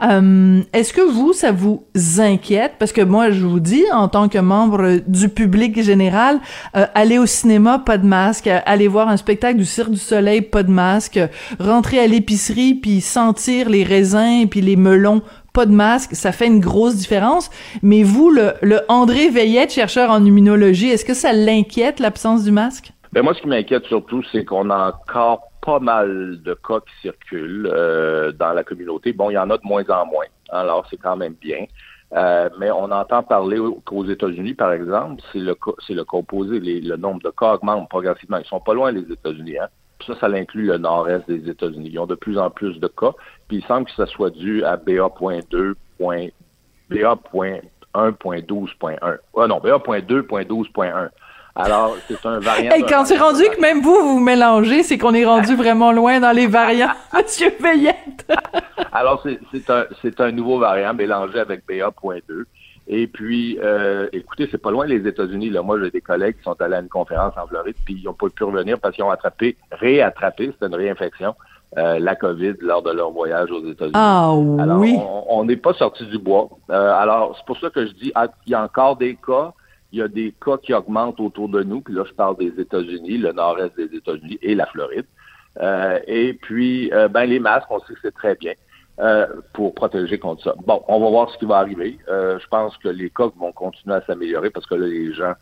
Euh, 0.02 0.62
est-ce 0.72 0.92
que 0.92 1.02
vous, 1.02 1.34
ça 1.34 1.52
vous 1.52 1.84
inquiète? 2.18 2.74
Parce 2.78 2.92
que 2.92 3.02
moi, 3.02 3.30
je 3.30 3.44
vous 3.44 3.60
dis, 3.60 3.84
en 3.92 4.08
tant 4.08 4.28
que 4.28 4.38
membre 4.38 5.00
du 5.06 5.28
public 5.28 5.82
général, 5.82 6.40
aller 6.72 7.18
au 7.18 7.26
cinéma, 7.26 7.78
pas 7.78 7.98
de 7.98 8.06
masque, 8.06 8.46
aller 8.46 8.88
voir 8.88 9.08
un 9.08 9.16
spectacle 9.16 9.58
du 9.58 9.64
Cirque 9.64 9.90
du 9.90 9.98
soleil, 9.98 10.42
pas 10.42 10.62
de 10.62 10.70
masque, 10.70 11.20
rentrer 11.58 11.98
à 11.98 12.06
l'épicerie 12.06 12.74
puis 12.74 13.00
sentir 13.00 13.68
les 13.68 13.84
raisins 13.84 14.46
puis 14.50 14.60
les 14.60 14.76
melons, 14.76 15.22
pas 15.52 15.66
de 15.66 15.72
masque, 15.72 16.14
ça 16.14 16.32
fait 16.32 16.46
une 16.46 16.60
grosse 16.60 16.96
différence. 16.96 17.50
Mais 17.82 18.02
vous, 18.02 18.30
le, 18.30 18.52
le 18.60 18.80
André 18.88 19.30
Veillette, 19.30 19.72
chercheur 19.72 20.10
en 20.10 20.24
immunologie, 20.24 20.88
est-ce 20.88 21.04
que 21.04 21.14
ça 21.14 21.32
l'inquiète 21.32 21.98
l'absence 21.98 22.44
du 22.44 22.50
masque? 22.50 22.92
Ben 23.12 23.22
moi, 23.22 23.32
ce 23.32 23.40
qui 23.40 23.48
m'inquiète 23.48 23.84
surtout, 23.86 24.22
c'est 24.30 24.44
qu'on 24.44 24.68
a 24.68 24.92
encore 24.92 25.48
pas 25.64 25.78
mal 25.80 26.42
de 26.42 26.54
cas 26.54 26.80
qui 26.80 27.00
circulent 27.00 27.70
euh, 27.72 28.32
dans 28.32 28.52
la 28.52 28.64
communauté. 28.64 29.12
Bon, 29.12 29.30
il 29.30 29.34
y 29.34 29.38
en 29.38 29.48
a 29.48 29.56
de 29.56 29.64
moins 29.64 29.84
en 29.88 30.04
moins, 30.04 30.26
alors 30.50 30.86
c'est 30.90 30.98
quand 30.98 31.16
même 31.16 31.34
bien. 31.40 31.64
Euh, 32.12 32.48
mais 32.58 32.70
on 32.70 32.90
entend 32.92 33.22
parler 33.22 33.58
qu'aux 33.84 34.04
États-Unis, 34.04 34.54
par 34.54 34.72
exemple, 34.72 35.22
c'est 35.32 35.40
le 35.40 35.56
c'est 35.86 35.94
le 35.94 36.04
composé, 36.04 36.60
le 36.60 36.96
nombre 36.96 37.20
de 37.22 37.30
cas 37.30 37.54
augmente 37.54 37.88
progressivement. 37.88 38.38
Ils 38.38 38.46
sont 38.46 38.60
pas 38.60 38.74
loin 38.74 38.92
les 38.92 39.10
États-Unis, 39.12 39.58
hein. 39.58 39.68
Ça, 40.06 40.14
ça 40.20 40.26
inclut 40.26 40.66
le 40.66 40.78
nord-est 40.78 41.26
des 41.26 41.48
États-Unis. 41.48 41.88
Ils 41.90 41.98
ont 41.98 42.06
de 42.06 42.14
plus 42.14 42.38
en 42.38 42.50
plus 42.50 42.78
de 42.78 42.86
cas. 42.86 43.12
Puis 43.48 43.56
il 43.58 43.64
semble 43.64 43.86
que 43.86 43.92
ça 43.92 44.06
soit 44.06 44.30
dû 44.30 44.62
à 44.62 44.76
BA.2. 44.76 45.74
BA.1.12.1. 45.98 48.98
Ah 49.02 49.18
non, 49.46 49.58
BA.2.12.1. 49.58 51.08
Alors, 51.56 51.96
c'est 52.06 52.26
un 52.26 52.38
variant. 52.38 52.72
Et 52.74 52.82
quand 52.82 53.06
c'est 53.06 53.16
rendu 53.16 53.42
que 53.44 53.60
même 53.60 53.80
vous, 53.80 53.94
vous 53.94 54.20
mélangez, 54.20 54.82
c'est 54.82 54.98
qu'on 54.98 55.14
est 55.14 55.24
rendu 55.24 55.56
vraiment 55.56 55.90
loin 55.90 56.20
dans 56.20 56.32
les 56.32 56.46
variants, 56.46 56.92
Monsieur 57.14 57.52
Veillette. 57.58 58.30
Alors, 58.92 59.24
c'est 59.52 59.70
un, 59.70 59.86
un 60.18 60.32
nouveau 60.32 60.58
variant 60.58 60.92
mélangé 60.92 61.38
avec 61.38 61.66
BA.2. 61.66 62.44
Et 62.88 63.06
puis, 63.08 63.58
euh, 63.62 64.06
écoutez, 64.12 64.48
c'est 64.50 64.62
pas 64.62 64.70
loin 64.70 64.86
les 64.86 65.06
États-Unis. 65.06 65.50
Là, 65.50 65.62
moi, 65.62 65.78
j'ai 65.82 65.90
des 65.90 66.00
collègues 66.00 66.36
qui 66.36 66.44
sont 66.44 66.60
allés 66.60 66.76
à 66.76 66.80
une 66.80 66.88
conférence 66.88 67.34
en 67.36 67.46
Floride, 67.46 67.74
puis 67.84 67.96
ils 68.00 68.04
n'ont 68.04 68.12
pas 68.12 68.28
pu 68.28 68.44
revenir 68.44 68.78
parce 68.78 68.94
qu'ils 68.94 69.02
ont 69.02 69.10
attrapé, 69.10 69.56
réattrapé, 69.72 70.52
c'était 70.52 70.66
une 70.66 70.74
réinfection, 70.74 71.34
euh, 71.78 71.98
la 71.98 72.14
COVID 72.14 72.54
lors 72.60 72.82
de 72.82 72.92
leur 72.92 73.10
voyage 73.10 73.50
aux 73.50 73.66
États-Unis. 73.66 73.92
Ah 73.94 74.30
alors, 74.60 74.78
oui. 74.78 74.96
On 75.28 75.44
n'est 75.44 75.56
pas 75.56 75.74
sorti 75.74 76.06
du 76.06 76.18
bois. 76.18 76.48
Euh, 76.70 76.92
alors, 76.94 77.34
c'est 77.36 77.44
pour 77.44 77.58
ça 77.58 77.70
que 77.70 77.86
je 77.86 77.92
dis, 77.92 78.12
ah, 78.14 78.28
il 78.46 78.52
y 78.52 78.54
a 78.54 78.62
encore 78.62 78.96
des 78.96 79.16
cas. 79.16 79.52
Il 79.92 79.98
y 79.98 80.02
a 80.02 80.08
des 80.08 80.34
cas 80.44 80.56
qui 80.58 80.74
augmentent 80.74 81.20
autour 81.20 81.48
de 81.48 81.62
nous. 81.62 81.80
Puis 81.80 81.94
là, 81.94 82.04
je 82.06 82.12
parle 82.12 82.36
des 82.36 82.60
États-Unis, 82.60 83.18
le 83.18 83.32
nord-est 83.32 83.76
des 83.76 83.96
États-Unis 83.96 84.38
et 84.42 84.54
la 84.54 84.66
Floride. 84.66 85.06
et 86.06 86.34
puis, 86.34 86.90
ben, 87.10 87.24
les 87.24 87.38
masques, 87.38 87.70
on 87.70 87.80
sait 87.80 87.94
que 87.94 88.00
c'est 88.02 88.14
très 88.14 88.34
bien. 88.34 88.52
pour 89.52 89.74
protéger 89.74 90.18
contre 90.18 90.42
ça. 90.42 90.54
Bon, 90.66 90.82
on 90.88 91.00
va 91.00 91.10
voir 91.10 91.30
ce 91.30 91.38
qui 91.38 91.46
va 91.46 91.58
arriver. 91.58 91.98
je 92.08 92.46
pense 92.48 92.76
que 92.78 92.88
les 92.88 93.10
cas 93.10 93.28
vont 93.36 93.52
continuer 93.52 93.96
à 93.96 94.02
s'améliorer 94.02 94.50
parce 94.50 94.66
que 94.66 94.74
là, 94.74 94.86
les 94.86 95.12
gens 95.12 95.34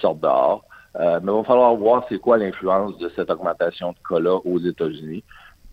sortent 0.00 0.20
dehors. 0.20 0.64
mais 0.98 1.18
il 1.22 1.30
va 1.30 1.44
falloir 1.44 1.74
voir 1.76 2.04
c'est 2.08 2.18
quoi 2.18 2.36
l'influence 2.36 2.98
de 2.98 3.08
cette 3.16 3.30
augmentation 3.30 3.92
de 3.92 3.98
cas-là 4.08 4.40
aux 4.44 4.58
États-Unis 4.58 5.24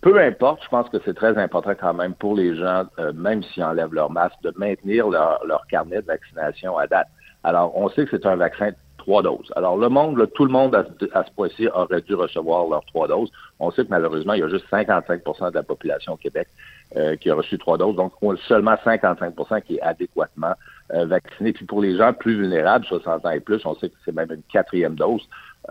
peu 0.06 0.20
importe, 0.20 0.62
je 0.62 0.68
pense 0.68 0.88
que 0.88 0.98
c'est 1.04 1.14
très 1.14 1.36
important 1.36 1.72
quand 1.74 1.92
même 1.92 2.14
pour 2.14 2.36
les 2.36 2.54
gens, 2.54 2.84
euh, 3.00 3.12
même 3.12 3.42
s'ils 3.42 3.64
enlèvent 3.64 3.92
leur 3.92 4.08
masque, 4.08 4.36
de 4.42 4.52
maintenir 4.56 5.08
leur, 5.08 5.44
leur, 5.44 5.66
carnet 5.66 6.00
de 6.00 6.06
vaccination 6.06 6.78
à 6.78 6.86
date. 6.86 7.08
Alors, 7.46 7.76
on 7.76 7.88
sait 7.90 8.04
que 8.04 8.10
c'est 8.10 8.26
un 8.26 8.34
vaccin 8.34 8.70
trois 8.98 9.22
doses. 9.22 9.52
Alors, 9.54 9.76
le 9.76 9.88
monde, 9.88 10.28
tout 10.34 10.44
le 10.44 10.50
monde 10.50 10.74
à, 10.74 11.24
ce 11.24 11.30
point-ci 11.30 11.68
aurait 11.68 12.00
dû 12.00 12.16
recevoir 12.16 12.66
leurs 12.68 12.84
trois 12.86 13.06
doses. 13.06 13.30
On 13.60 13.70
sait 13.70 13.84
que 13.84 13.90
malheureusement, 13.90 14.32
il 14.32 14.40
y 14.40 14.42
a 14.42 14.48
juste 14.48 14.66
55% 14.68 15.50
de 15.50 15.54
la 15.54 15.62
population 15.62 16.14
au 16.14 16.16
Québec 16.16 16.48
euh, 16.96 17.14
qui 17.14 17.30
a 17.30 17.36
reçu 17.36 17.56
trois 17.56 17.78
doses. 17.78 17.94
Donc, 17.94 18.14
seulement 18.48 18.74
55 18.82 19.62
qui 19.64 19.76
est 19.76 19.80
adéquatement 19.80 20.54
euh, 20.92 21.06
vacciné. 21.06 21.52
Puis 21.52 21.64
pour 21.66 21.80
les 21.80 21.96
gens 21.96 22.12
plus 22.12 22.34
vulnérables, 22.36 22.84
60 22.84 23.24
ans 23.24 23.30
et 23.30 23.38
plus, 23.38 23.64
on 23.64 23.76
sait 23.76 23.90
que 23.90 23.96
c'est 24.04 24.14
même 24.14 24.32
une 24.32 24.42
quatrième 24.52 24.96
dose. 24.96 25.22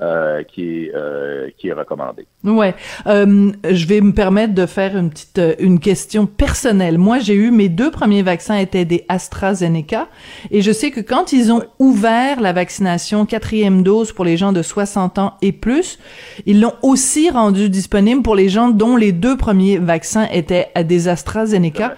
Euh, 0.02 0.44
qui 0.44 0.88
est 0.88 0.92
euh, 0.94 1.50
qui 1.58 1.70
est 1.70 1.74
recommandé. 1.74 2.28
Ouais, 2.44 2.76
euh, 3.08 3.54
je 3.64 3.88
vais 3.88 4.02
me 4.02 4.12
permettre 4.12 4.54
de 4.54 4.66
faire 4.66 4.98
une 4.98 5.10
petite 5.10 5.40
une 5.58 5.80
question 5.80 6.26
personnelle. 6.26 6.98
Moi, 6.98 7.20
j'ai 7.20 7.34
eu 7.34 7.50
mes 7.50 7.70
deux 7.70 7.92
premiers 7.92 8.22
vaccins 8.22 8.58
étaient 8.58 8.84
des 8.84 9.06
AstraZeneca 9.08 10.10
et 10.52 10.62
je 10.62 10.74
sais 10.74 10.92
que 10.92 11.00
quand 11.00 11.32
ils 11.32 11.50
ont 11.50 11.64
ouvert 11.80 12.42
la 12.42 12.52
vaccination 12.52 13.26
quatrième 13.26 13.84
dose 13.84 14.12
pour 14.12 14.26
les 14.26 14.36
gens 14.36 14.52
de 14.52 14.62
60 14.62 15.18
ans 15.18 15.36
et 15.42 15.54
plus, 15.54 15.98
ils 16.46 16.60
l'ont 16.60 16.76
aussi 16.82 17.30
rendu 17.30 17.70
disponible 17.70 18.22
pour 18.22 18.36
les 18.36 18.50
gens 18.50 18.72
dont 18.72 18.98
les 18.98 19.14
deux 19.14 19.38
premiers 19.38 19.78
vaccins 19.78 20.28
étaient 20.30 20.68
des 20.84 21.08
AstraZeneca. 21.08 21.96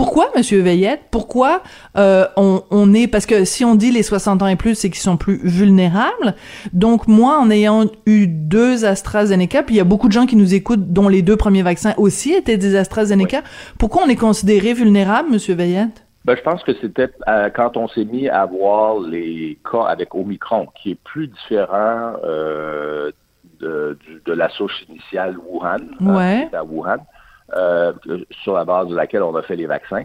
Pourquoi, 0.00 0.30
Monsieur 0.34 0.62
Veillette? 0.62 1.02
Pourquoi 1.10 1.60
euh, 1.98 2.24
on, 2.38 2.94
est... 2.94 3.06
Parce 3.06 3.26
que 3.26 3.44
si 3.44 3.66
on 3.66 3.74
dit 3.74 3.92
les 3.92 4.02
60 4.02 4.40
ans 4.40 4.46
et 4.46 4.56
plus, 4.56 4.74
c'est 4.74 4.88
qu'ils 4.88 5.02
sont 5.02 5.18
plus 5.18 5.38
vulnérables. 5.44 6.34
Donc, 6.72 7.06
moi, 7.06 7.36
en 7.38 7.50
ayant 7.50 7.84
eu 8.06 8.26
deux 8.26 8.86
AstraZeneca, 8.86 9.62
puis 9.62 9.74
il 9.74 9.78
y 9.78 9.80
a 9.82 9.84
beaucoup 9.84 10.08
de 10.08 10.14
gens 10.14 10.24
qui 10.24 10.36
nous 10.36 10.54
écoutent 10.54 10.90
dont 10.90 11.10
les 11.10 11.20
deux 11.20 11.36
premiers 11.36 11.60
vaccins 11.60 11.92
aussi 11.98 12.32
étaient 12.32 12.56
des 12.56 12.76
AstraZeneca, 12.76 13.42
pourquoi 13.78 14.04
on 14.06 14.08
est 14.08 14.16
considéré 14.16 14.72
vulnérable, 14.72 15.28
Monsieur 15.32 15.54
Veillette? 15.54 16.06
Ben, 16.24 16.34
je 16.34 16.40
pense 16.40 16.62
que 16.62 16.72
c'était 16.80 17.10
euh, 17.28 17.50
quand 17.54 17.76
on 17.76 17.86
s'est 17.86 18.06
mis 18.06 18.26
à 18.26 18.46
voir 18.46 19.00
les 19.00 19.58
cas 19.70 19.82
avec 19.82 20.14
Omicron, 20.14 20.68
qui 20.80 20.92
est 20.92 20.98
plus 21.04 21.26
différent 21.26 22.14
euh, 22.24 23.12
de, 23.60 23.98
la 24.26 24.48
souche 24.48 24.82
initiale 24.88 25.36
Wuhan, 25.46 25.76
ouais. 26.00 26.48
à 26.54 26.64
Wuhan. 26.64 27.00
Euh, 27.56 27.92
sur 28.42 28.54
la 28.54 28.64
base 28.64 28.88
de 28.88 28.94
laquelle 28.94 29.22
on 29.22 29.34
a 29.34 29.42
fait 29.42 29.56
les 29.56 29.66
vaccins, 29.66 30.04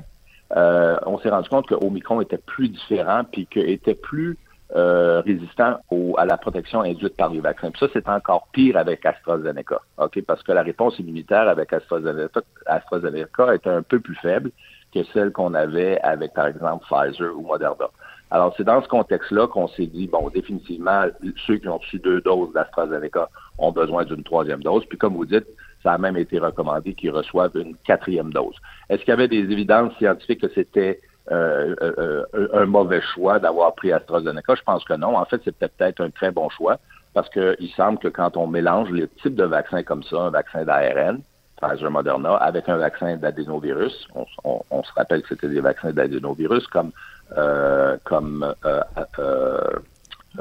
euh, 0.55 0.97
on 1.05 1.19
s'est 1.19 1.29
rendu 1.29 1.49
compte 1.49 1.67
que 1.67 1.75
Omicron 1.75 2.21
était 2.21 2.39
plus 2.39 2.69
différent 2.69 3.23
puis 3.23 3.45
qu'il 3.45 3.69
était 3.69 3.93
plus 3.93 4.37
euh, 4.75 5.21
résistant 5.21 5.77
à 6.17 6.25
la 6.25 6.37
protection 6.37 6.81
induite 6.81 7.15
par 7.15 7.29
les 7.29 7.39
vaccins. 7.39 7.69
Puis 7.69 7.79
ça, 7.79 7.87
c'est 7.93 8.09
encore 8.09 8.47
pire 8.51 8.77
avec 8.77 9.05
AstraZeneca, 9.05 9.79
parce 10.25 10.43
que 10.43 10.51
la 10.51 10.63
réponse 10.63 10.97
immunitaire 10.97 11.47
avec 11.47 11.71
AstraZeneca, 11.71 12.41
AstraZeneca 12.65 13.53
était 13.53 13.69
un 13.69 13.83
peu 13.83 13.99
plus 13.99 14.15
faible 14.15 14.49
que 14.93 15.03
celle 15.13 15.31
qu'on 15.31 15.53
avait 15.53 15.99
avec, 16.01 16.33
par 16.33 16.47
exemple, 16.47 16.83
Pfizer 16.89 17.31
ou 17.37 17.41
Moderna. 17.41 17.89
Alors, 18.35 18.53
c'est 18.57 18.65
dans 18.65 18.83
ce 18.83 18.89
contexte-là 18.89 19.47
qu'on 19.47 19.69
s'est 19.69 19.87
dit, 19.87 20.07
bon, 20.07 20.29
définitivement, 20.29 21.05
ceux 21.47 21.55
qui 21.55 21.69
ont 21.69 21.77
reçu 21.77 21.99
deux 21.99 22.19
doses 22.19 22.51
d'AstraZeneca 22.51 23.29
ont 23.57 23.71
besoin 23.71 24.03
d'une 24.03 24.25
troisième 24.25 24.61
dose. 24.61 24.83
Puis, 24.87 24.97
comme 24.97 25.13
vous 25.13 25.25
dites, 25.25 25.47
ça 25.81 25.93
a 25.93 25.97
même 25.97 26.17
été 26.17 26.37
recommandé 26.37 26.95
qu'ils 26.95 27.11
reçoivent 27.11 27.55
une 27.55 27.77
quatrième 27.85 28.33
dose. 28.33 28.55
Est-ce 28.89 29.03
qu'il 29.03 29.11
y 29.11 29.13
avait 29.13 29.29
des 29.29 29.37
évidences 29.37 29.95
scientifiques 29.99 30.41
que 30.41 30.49
c'était 30.53 30.99
euh, 31.31 31.75
euh, 31.81 32.25
euh, 32.33 32.49
un 32.51 32.65
mauvais 32.65 32.99
choix 33.13 33.39
d'avoir 33.39 33.73
pris 33.73 33.93
AstraZeneca? 33.93 34.55
Je 34.55 34.63
pense 34.63 34.83
que 34.83 34.95
non. 34.95 35.15
En 35.15 35.23
fait, 35.23 35.39
c'est 35.45 35.55
peut-être 35.55 36.01
un 36.01 36.09
très 36.09 36.31
bon 36.31 36.49
choix 36.49 36.77
parce 37.13 37.29
qu'il 37.29 37.69
semble 37.77 37.99
que 37.99 38.09
quand 38.09 38.35
on 38.35 38.47
mélange 38.47 38.91
les 38.91 39.07
types 39.23 39.35
de 39.35 39.45
vaccins 39.45 39.83
comme 39.83 40.03
ça, 40.03 40.23
un 40.23 40.31
vaccin 40.31 40.65
d'ARN, 40.65 41.21
Pfizer 41.61 41.89
Moderna, 41.89 42.35
avec 42.35 42.67
un 42.67 42.77
vaccin 42.77 43.15
d'adénovirus, 43.15 44.07
on, 44.43 44.83
se 44.83 44.91
rappelle 44.93 45.21
que 45.21 45.29
c'était 45.29 45.47
des 45.47 45.61
vaccins 45.61 45.93
d'adénovirus 45.93 46.67
comme, 46.67 46.91
comme 48.03 48.53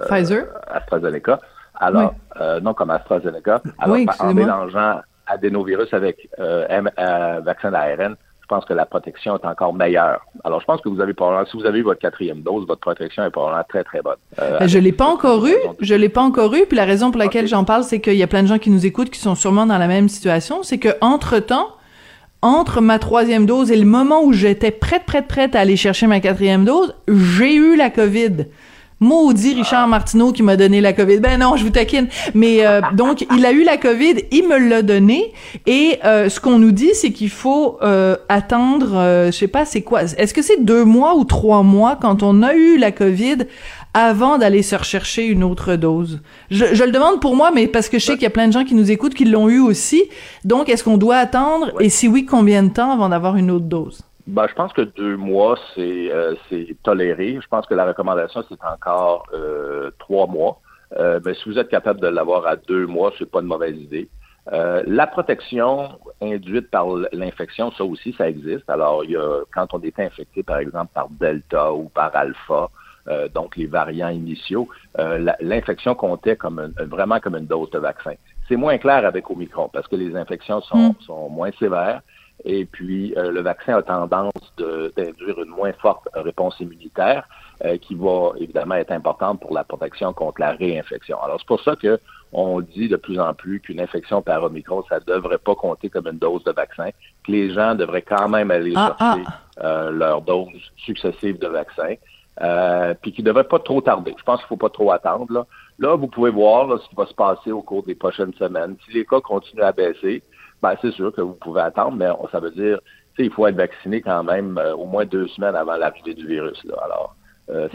Pfizer, 0.06 0.46
AstraZeneca. 0.66 1.40
Alors, 1.74 2.14
non 2.62 2.74
comme 2.74 2.90
AstraZeneca. 2.90 3.62
Alors, 3.78 3.98
en 4.20 4.34
mélangeant 4.34 5.00
adénovirus 5.26 5.92
avec 5.92 6.28
euh, 6.38 6.66
euh, 6.70 7.40
vaccin 7.44 7.70
d'ARN, 7.70 8.16
je 8.42 8.46
pense 8.46 8.64
que 8.66 8.74
la 8.74 8.84
protection 8.84 9.36
est 9.38 9.46
encore 9.46 9.72
meilleure. 9.72 10.20
Alors, 10.44 10.60
je 10.60 10.66
pense 10.66 10.80
que 10.82 10.88
vous 10.90 11.00
avez 11.00 11.14
probablement, 11.14 11.46
si 11.46 11.56
vous 11.56 11.64
avez 11.64 11.78
eu 11.78 11.82
votre 11.82 12.00
quatrième 12.00 12.42
dose, 12.42 12.66
votre 12.66 12.80
protection 12.80 13.24
est 13.24 13.30
probablement 13.30 13.64
très, 13.66 13.84
très 13.84 14.02
bonne. 14.02 14.18
Euh, 14.38 14.58
je 14.66 14.78
l'ai 14.78 14.92
pas 14.92 15.06
encore 15.06 15.46
eu. 15.46 15.54
Je 15.80 15.94
l'ai 15.94 16.10
pas 16.10 16.20
encore 16.20 16.54
eu. 16.54 16.66
Puis 16.66 16.76
la 16.76 16.84
raison 16.84 17.10
pour 17.10 17.18
laquelle 17.18 17.46
j'en 17.46 17.64
parle, 17.64 17.84
c'est 17.84 18.00
qu'il 18.00 18.16
y 18.16 18.22
a 18.22 18.26
plein 18.26 18.42
de 18.42 18.48
gens 18.48 18.58
qui 18.58 18.70
nous 18.70 18.84
écoutent 18.84 19.08
qui 19.08 19.18
sont 19.18 19.34
sûrement 19.34 19.64
dans 19.64 19.78
la 19.78 19.88
même 19.88 20.10
situation. 20.10 20.62
C'est 20.62 20.78
que 20.78 20.90
entre 21.00 21.38
temps, 21.38 21.68
entre 22.44 22.82
ma 22.82 22.98
troisième 22.98 23.46
dose 23.46 23.70
et 23.70 23.76
le 23.76 23.86
moment 23.86 24.22
où 24.22 24.34
j'étais 24.34 24.70
prête, 24.70 25.04
prête, 25.04 25.26
prête 25.26 25.56
à 25.56 25.60
aller 25.60 25.76
chercher 25.76 26.06
ma 26.06 26.20
quatrième 26.20 26.66
dose, 26.66 26.94
j'ai 27.08 27.54
eu 27.54 27.74
la 27.74 27.88
COVID. 27.88 28.46
Maudit 29.00 29.54
Richard 29.54 29.88
Martineau 29.88 30.30
qui 30.30 30.42
m'a 30.42 30.56
donné 30.56 30.80
la 30.80 30.92
COVID. 30.92 31.18
Ben 31.18 31.40
non, 31.40 31.56
je 31.56 31.64
vous 31.64 31.70
taquine. 31.70 32.06
Mais 32.34 32.66
euh, 32.66 32.80
donc, 32.92 33.26
il 33.34 33.44
a 33.46 33.52
eu 33.52 33.64
la 33.64 33.78
COVID, 33.78 34.16
il 34.30 34.46
me 34.46 34.58
l'a 34.58 34.82
donné. 34.82 35.32
Et 35.66 35.98
euh, 36.04 36.28
ce 36.28 36.38
qu'on 36.38 36.58
nous 36.58 36.70
dit, 36.70 36.90
c'est 36.94 37.12
qu'il 37.12 37.30
faut 37.30 37.78
euh, 37.82 38.16
attendre, 38.28 39.26
je 39.26 39.30
sais 39.30 39.48
pas, 39.48 39.64
c'est 39.64 39.82
quoi? 39.82 40.02
Est-ce 40.02 40.34
que 40.34 40.42
c'est 40.42 40.64
deux 40.64 40.84
mois 40.84 41.16
ou 41.16 41.24
trois 41.24 41.62
mois 41.62 41.96
quand 42.00 42.22
on 42.22 42.42
a 42.42 42.54
eu 42.54 42.76
la 42.76 42.92
COVID 42.92 43.38
avant 43.94 44.38
d'aller 44.38 44.62
se 44.62 44.76
rechercher 44.76 45.26
une 45.26 45.42
autre 45.42 45.76
dose? 45.76 46.20
Je, 46.50 46.74
je, 46.74 46.84
le 46.84 46.92
demande 46.92 47.20
pour 47.20 47.36
moi, 47.36 47.50
mais 47.52 47.66
parce 47.68 47.88
que 47.88 47.98
je 47.98 48.04
sais 48.04 48.12
qu'il 48.14 48.24
y 48.24 48.26
a 48.26 48.30
plein 48.30 48.48
de 48.48 48.52
gens 48.52 48.64
qui 48.64 48.74
nous 48.74 48.90
écoutent 48.90 49.14
qui 49.14 49.24
l'ont 49.24 49.48
eu 49.48 49.60
aussi. 49.60 50.04
Donc, 50.44 50.68
est-ce 50.68 50.84
qu'on 50.84 50.98
doit 50.98 51.16
attendre? 51.16 51.72
Et 51.80 51.88
si 51.88 52.08
oui, 52.08 52.26
combien 52.26 52.62
de 52.62 52.72
temps 52.72 52.92
avant 52.92 53.08
d'avoir 53.08 53.36
une 53.36 53.50
autre 53.50 53.66
dose? 53.66 54.02
Ben, 54.26 54.46
je 54.48 54.54
pense 54.54 54.72
que 54.72 54.82
deux 54.82 55.16
mois, 55.16 55.58
c'est 55.74 56.10
euh, 56.10 56.34
toléré. 56.82 57.38
Je 57.42 57.46
pense 57.48 57.66
que 57.66 57.74
la 57.74 57.86
recommandation, 57.86 58.42
c'est 58.48 58.64
encore 58.64 59.26
euh, 59.34 59.90
trois 59.98 60.26
mois. 60.26 60.60
Euh, 60.96 61.20
mais 61.24 61.34
si 61.34 61.48
vous 61.48 61.58
êtes 61.58 61.68
capable 61.68 62.00
de 62.00 62.06
l'avoir 62.06 62.46
à 62.46 62.56
deux 62.56 62.86
mois, 62.86 63.12
c'est 63.18 63.30
pas 63.30 63.40
une 63.40 63.46
mauvaise 63.46 63.76
idée. 63.76 64.08
Euh, 64.52 64.82
la 64.86 65.06
protection 65.06 65.88
induite 66.20 66.70
par 66.70 66.86
l'infection, 67.12 67.72
ça 67.72 67.84
aussi, 67.84 68.14
ça 68.16 68.28
existe. 68.28 68.68
Alors, 68.68 69.04
il 69.04 69.12
y 69.12 69.16
a, 69.16 69.40
quand 69.52 69.72
on 69.72 69.80
est 69.80 69.98
infecté, 69.98 70.42
par 70.42 70.58
exemple, 70.58 70.90
par 70.94 71.08
Delta 71.08 71.72
ou 71.72 71.88
par 71.88 72.14
Alpha, 72.14 72.68
donc 73.34 73.56
les 73.56 73.66
variants 73.66 74.08
initiaux, 74.08 74.68
l'infection 75.40 75.94
comptait 75.94 76.36
comme 76.36 76.72
vraiment 76.78 77.20
comme 77.20 77.36
une 77.36 77.46
dose 77.46 77.70
de 77.70 77.78
vaccin. 77.78 78.14
C'est 78.48 78.56
moins 78.56 78.78
clair 78.78 79.06
avec 79.06 79.30
Omicron 79.30 79.70
parce 79.72 79.88
que 79.88 79.96
les 79.96 80.16
infections 80.16 80.60
sont, 80.62 80.90
mm. 80.90 80.94
sont 81.06 81.28
moins 81.28 81.50
sévères. 81.58 82.02
Et 82.44 82.64
puis, 82.66 83.14
euh, 83.16 83.30
le 83.30 83.40
vaccin 83.40 83.76
a 83.76 83.82
tendance 83.82 84.32
d'induire 84.58 85.38
une 85.42 85.50
moins 85.50 85.72
forte 85.74 86.08
réponse 86.14 86.58
immunitaire 86.60 87.26
euh, 87.64 87.78
qui 87.78 87.94
va 87.94 88.32
évidemment 88.38 88.74
être 88.74 88.90
importante 88.90 89.40
pour 89.40 89.54
la 89.54 89.64
protection 89.64 90.12
contre 90.12 90.40
la 90.40 90.52
réinfection. 90.52 91.22
Alors, 91.22 91.38
c'est 91.38 91.46
pour 91.46 91.62
ça 91.62 91.76
que 91.76 91.98
on 92.32 92.60
dit 92.60 92.88
de 92.88 92.96
plus 92.96 93.20
en 93.20 93.32
plus 93.32 93.60
qu'une 93.60 93.80
infection 93.80 94.20
par 94.20 94.42
Omicron, 94.42 94.82
ça 94.88 94.98
ne 94.98 95.04
devrait 95.04 95.38
pas 95.38 95.54
compter 95.54 95.88
comme 95.88 96.08
une 96.08 96.18
dose 96.18 96.42
de 96.42 96.50
vaccin, 96.50 96.90
que 97.24 97.30
les 97.30 97.54
gens 97.54 97.76
devraient 97.76 98.02
quand 98.02 98.28
même 98.28 98.50
aller 98.50 98.72
ah, 98.74 98.96
chercher 98.98 99.24
ah. 99.26 99.40
Euh, 99.62 99.90
leur 99.92 100.20
dose 100.20 100.48
successive 100.76 101.38
de 101.38 101.46
vaccin, 101.46 101.94
puis 103.02 103.12
qu'ils 103.12 103.24
ne 103.24 103.30
devraient 103.30 103.48
pas 103.48 103.58
trop 103.58 103.80
tarder. 103.80 104.14
Je 104.18 104.24
pense 104.24 104.38
qu'il 104.38 104.46
ne 104.46 104.48
faut 104.48 104.56
pas 104.56 104.70
trop 104.70 104.90
attendre. 104.90 105.32
Là. 105.32 105.46
là, 105.78 105.96
vous 105.96 106.08
pouvez 106.08 106.30
voir 106.30 106.80
ce 106.80 106.88
qui 106.88 106.94
va 106.94 107.06
se 107.06 107.14
passer 107.14 107.52
au 107.52 107.62
cours 107.62 107.84
des 107.84 107.94
prochaines 107.94 108.34
semaines. 108.34 108.76
Si 108.84 108.92
les 108.92 109.04
cas 109.04 109.20
continuent 109.20 109.62
à 109.62 109.72
baisser, 109.72 110.22
ben, 110.62 110.74
c'est 110.80 110.92
sûr 110.92 111.12
que 111.12 111.20
vous 111.20 111.34
pouvez 111.34 111.60
attendre, 111.60 111.96
mais 111.96 112.08
ça 112.32 112.40
veut 112.40 112.50
dire 112.50 112.78
il 113.18 113.30
faut 113.30 113.46
être 113.46 113.56
vacciné 113.56 114.00
quand 114.00 114.24
même 114.24 114.58
euh, 114.58 114.74
au 114.74 114.86
moins 114.86 115.04
deux 115.04 115.28
semaines 115.28 115.54
avant 115.54 115.76
l'arrivée 115.76 116.14
du 116.14 116.26
virus. 116.26 116.62
Là. 116.64 116.74
Alors, 116.84 117.14
euh, 117.50 117.68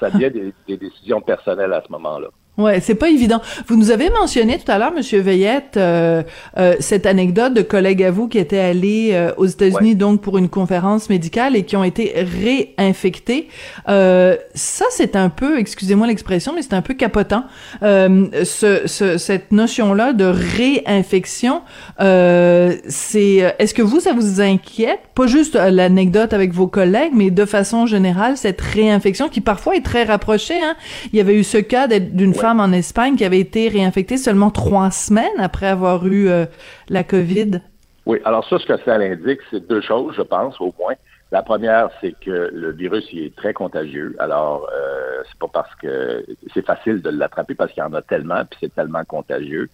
ça 0.00 0.10
devient 0.10 0.52
des, 0.66 0.76
décisions 0.76 1.20
personnelles 1.20 1.72
à 1.72 1.82
ce 1.86 1.90
moment-là. 1.92 2.28
Ouais, 2.58 2.80
c'est 2.80 2.96
pas 2.96 3.08
évident. 3.08 3.40
Vous 3.68 3.76
nous 3.76 3.92
avez 3.92 4.10
mentionné 4.10 4.58
tout 4.58 4.70
à 4.70 4.78
l'heure, 4.78 4.92
Monsieur 4.92 5.20
Veillette, 5.20 5.76
euh, 5.76 6.24
euh, 6.58 6.74
cette 6.80 7.06
anecdote 7.06 7.54
de 7.54 7.62
collègues 7.62 8.02
à 8.02 8.10
vous 8.10 8.26
qui 8.26 8.38
étaient 8.38 8.58
allés 8.58 9.10
euh, 9.12 9.30
aux 9.36 9.46
États-Unis 9.46 9.94
donc 9.94 10.20
pour 10.20 10.38
une 10.38 10.48
conférence 10.48 11.08
médicale 11.08 11.54
et 11.54 11.62
qui 11.62 11.76
ont 11.76 11.84
été 11.84 12.12
réinfectés. 12.16 13.46
ça, 13.86 14.84
c'est 14.90 15.14
un 15.14 15.28
peu, 15.28 15.60
excusez-moi 15.60 16.08
l'expression, 16.08 16.52
mais 16.52 16.62
c'est 16.62 16.74
un 16.74 16.82
peu 16.82 16.94
capotant. 16.94 17.44
Ce, 17.80 18.82
ce, 18.86 19.18
cette 19.18 19.52
notion-là 19.52 20.12
de 20.12 20.24
réinfection, 20.24 21.62
c'est, 22.00 23.54
est-ce 23.60 23.72
que 23.72 23.82
vous, 23.82 24.00
ça 24.00 24.14
vous 24.14 24.40
inquiète? 24.40 24.98
Pas 25.14 25.28
juste 25.28 25.54
l'anecdote 25.54 26.32
avec 26.32 26.52
vos 26.52 26.66
collègues, 26.66 27.12
mais 27.14 27.30
de 27.30 27.44
façon 27.44 27.86
générale, 27.86 28.36
cette 28.36 28.60
réinfection 28.60 29.28
qui 29.28 29.40
parfois 29.40 29.76
est 29.76 29.84
très 29.84 30.02
rapprochée. 30.02 30.60
Hein? 30.60 30.74
Il 31.12 31.18
y 31.18 31.20
avait 31.20 31.34
eu 31.34 31.44
ce 31.44 31.58
cas 31.58 31.86
d'une 31.86 32.34
femme 32.34 32.47
en 32.56 32.72
Espagne 32.72 33.16
qui 33.16 33.24
avait 33.24 33.40
été 33.40 33.68
réinfectée 33.68 34.16
seulement 34.16 34.50
trois 34.50 34.90
semaines 34.90 35.38
après 35.38 35.66
avoir 35.66 36.06
eu 36.06 36.28
euh, 36.28 36.46
la 36.88 37.04
COVID. 37.04 37.60
Oui, 38.06 38.18
alors 38.24 38.46
ça, 38.48 38.58
ce 38.58 38.66
que 38.66 38.82
ça 38.84 38.94
indique, 38.94 39.40
c'est 39.50 39.66
deux 39.68 39.82
choses, 39.82 40.14
je 40.16 40.22
pense, 40.22 40.60
au 40.60 40.74
moins. 40.78 40.94
La 41.30 41.42
première, 41.42 41.90
c'est 42.00 42.14
que 42.18 42.50
le 42.52 42.72
virus 42.72 43.06
il 43.12 43.24
est 43.24 43.36
très 43.36 43.52
contagieux. 43.52 44.16
Alors, 44.18 44.66
euh, 44.74 45.22
c'est 45.28 45.38
pas 45.38 45.48
parce 45.52 45.74
que 45.74 46.24
c'est 46.54 46.64
facile 46.64 47.02
de 47.02 47.10
l'attraper 47.10 47.54
parce 47.54 47.70
qu'il 47.72 47.82
y 47.82 47.86
en 47.86 47.92
a 47.92 48.00
tellement, 48.00 48.44
puis 48.48 48.58
c'est 48.62 48.74
tellement 48.74 49.04
contagieux. 49.04 49.68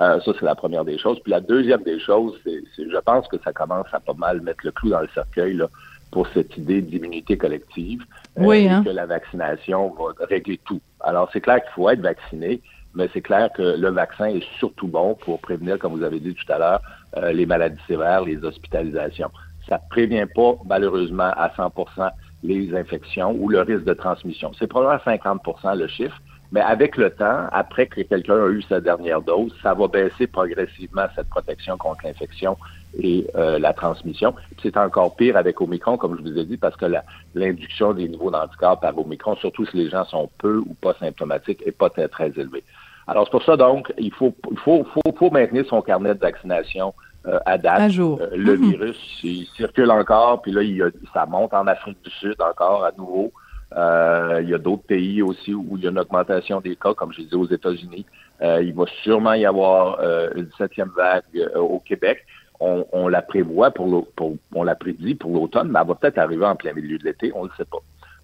Euh, 0.00 0.20
ça, 0.20 0.32
c'est 0.38 0.44
la 0.44 0.56
première 0.56 0.84
des 0.84 0.98
choses. 0.98 1.20
Puis 1.20 1.30
la 1.30 1.40
deuxième 1.40 1.82
des 1.82 2.00
choses, 2.00 2.34
c'est, 2.44 2.60
je 2.76 2.98
pense 2.98 3.28
que 3.28 3.36
ça 3.44 3.52
commence 3.52 3.86
à 3.92 4.00
pas 4.00 4.14
mal 4.14 4.40
mettre 4.40 4.60
le 4.64 4.72
clou 4.72 4.90
dans 4.90 5.00
le 5.00 5.08
cercueil 5.14 5.54
là, 5.54 5.68
pour 6.10 6.26
cette 6.34 6.56
idée 6.56 6.82
d'immunité 6.82 7.38
collective. 7.38 8.02
Euh, 8.38 8.42
oui, 8.44 8.68
hein? 8.68 8.82
Que 8.84 8.90
la 8.90 9.06
vaccination 9.06 9.94
va 9.94 10.26
régler 10.26 10.58
tout. 10.64 10.80
Alors, 11.06 11.30
c'est 11.32 11.40
clair 11.40 11.62
qu'il 11.62 11.70
faut 11.70 11.88
être 11.88 12.00
vacciné, 12.00 12.60
mais 12.96 13.08
c'est 13.12 13.20
clair 13.20 13.48
que 13.54 13.62
le 13.62 13.90
vaccin 13.90 14.26
est 14.26 14.44
surtout 14.58 14.88
bon 14.88 15.14
pour 15.14 15.40
prévenir, 15.40 15.78
comme 15.78 15.92
vous 15.92 16.02
avez 16.02 16.18
dit 16.18 16.34
tout 16.34 16.52
à 16.52 16.58
l'heure, 16.58 16.80
euh, 17.16 17.30
les 17.30 17.46
maladies 17.46 17.80
sévères, 17.86 18.22
les 18.22 18.42
hospitalisations. 18.44 19.30
Ça 19.68 19.76
ne 19.76 19.88
prévient 19.88 20.26
pas, 20.34 20.54
malheureusement, 20.64 21.30
à 21.36 21.48
100% 21.56 22.10
les 22.42 22.74
infections 22.74 23.36
ou 23.38 23.48
le 23.48 23.60
risque 23.60 23.84
de 23.84 23.94
transmission. 23.94 24.50
C'est 24.58 24.66
probablement 24.66 25.00
50% 25.04 25.78
le 25.78 25.86
chiffre, 25.86 26.20
mais 26.52 26.60
avec 26.60 26.96
le 26.96 27.10
temps, 27.10 27.46
après 27.52 27.86
que 27.86 28.00
quelqu'un 28.02 28.44
a 28.44 28.48
eu 28.48 28.62
sa 28.62 28.80
dernière 28.80 29.20
dose, 29.22 29.52
ça 29.62 29.74
va 29.74 29.88
baisser 29.88 30.26
progressivement 30.26 31.06
cette 31.14 31.28
protection 31.28 31.76
contre 31.76 32.06
l'infection 32.06 32.56
et 32.98 33.26
euh, 33.34 33.58
la 33.58 33.72
transmission. 33.72 34.34
C'est 34.62 34.76
encore 34.76 35.16
pire 35.16 35.36
avec 35.36 35.60
Omicron, 35.60 35.96
comme 35.98 36.16
je 36.16 36.22
vous 36.22 36.38
ai 36.38 36.44
dit, 36.44 36.56
parce 36.56 36.76
que 36.76 36.86
l'induction 37.34 37.92
des 37.92 38.08
niveaux 38.08 38.30
d'anticorps 38.30 38.80
par 38.80 38.96
Omicron, 38.98 39.36
surtout 39.36 39.66
si 39.66 39.76
les 39.76 39.90
gens 39.90 40.04
sont 40.04 40.30
peu 40.38 40.58
ou 40.58 40.74
pas 40.80 40.94
symptomatiques, 41.00 41.64
n'est 41.66 41.72
pas 41.72 41.90
très, 41.90 42.08
très 42.08 42.28
élevée. 42.36 42.64
Alors, 43.06 43.24
c'est 43.24 43.30
pour 43.30 43.44
ça, 43.44 43.56
donc, 43.56 43.92
il 43.98 44.12
faut, 44.12 44.34
il 44.50 44.58
faut, 44.58 44.84
faut, 44.92 45.02
faut 45.16 45.30
maintenir 45.30 45.64
son 45.66 45.82
carnet 45.82 46.14
de 46.14 46.20
vaccination 46.20 46.94
euh, 47.26 47.38
à 47.44 47.58
date. 47.58 47.90
jour. 47.90 48.20
Euh, 48.20 48.28
le 48.36 48.56
Mhm. 48.56 48.70
virus, 48.70 49.20
il 49.24 49.46
circule 49.56 49.90
encore, 49.90 50.42
puis 50.42 50.52
là, 50.52 50.62
il 50.62 50.76
y 50.76 50.82
a- 50.82 50.90
ça 51.12 51.26
monte 51.26 51.52
en 51.54 51.66
Afrique 51.66 51.98
du 52.04 52.10
Sud 52.10 52.36
encore 52.40 52.84
à 52.84 52.92
nouveau. 52.96 53.32
Euh, 53.74 54.40
il 54.42 54.48
y 54.50 54.54
a 54.54 54.58
d'autres 54.58 54.84
pays 54.84 55.22
aussi 55.22 55.52
où 55.52 55.76
il 55.76 55.82
y 55.84 55.86
a 55.86 55.90
une 55.90 55.98
augmentation 55.98 56.60
des 56.60 56.76
cas, 56.76 56.94
comme 56.94 57.12
je 57.12 57.22
disais 57.22 57.34
aux 57.36 57.48
États-Unis. 57.48 58.06
Euh, 58.42 58.62
il 58.62 58.74
va 58.74 58.84
sûrement 59.02 59.32
y 59.32 59.44
avoir 59.44 59.98
euh, 60.00 60.30
une 60.36 60.48
septième 60.56 60.90
vague 60.96 61.24
euh, 61.34 61.58
au 61.58 61.80
Québec. 61.80 62.24
On, 62.60 62.86
on 62.92 63.08
la 63.08 63.22
prévoit 63.22 63.70
pour, 63.72 64.06
pour 64.14 64.34
on 64.54 64.62
la 64.62 64.74
prédit 64.76 65.14
pour 65.14 65.32
l'automne, 65.32 65.68
mais 65.70 65.80
elle 65.80 65.88
va 65.88 65.94
peut-être 65.94 66.18
arriver 66.18 66.46
en 66.46 66.56
plein 66.56 66.72
milieu 66.72 66.96
de 66.98 67.04
l'été, 67.04 67.32
on 67.34 67.44
ne 67.44 67.48
le 67.48 67.54
sait 67.56 67.64
pas. 67.66 67.78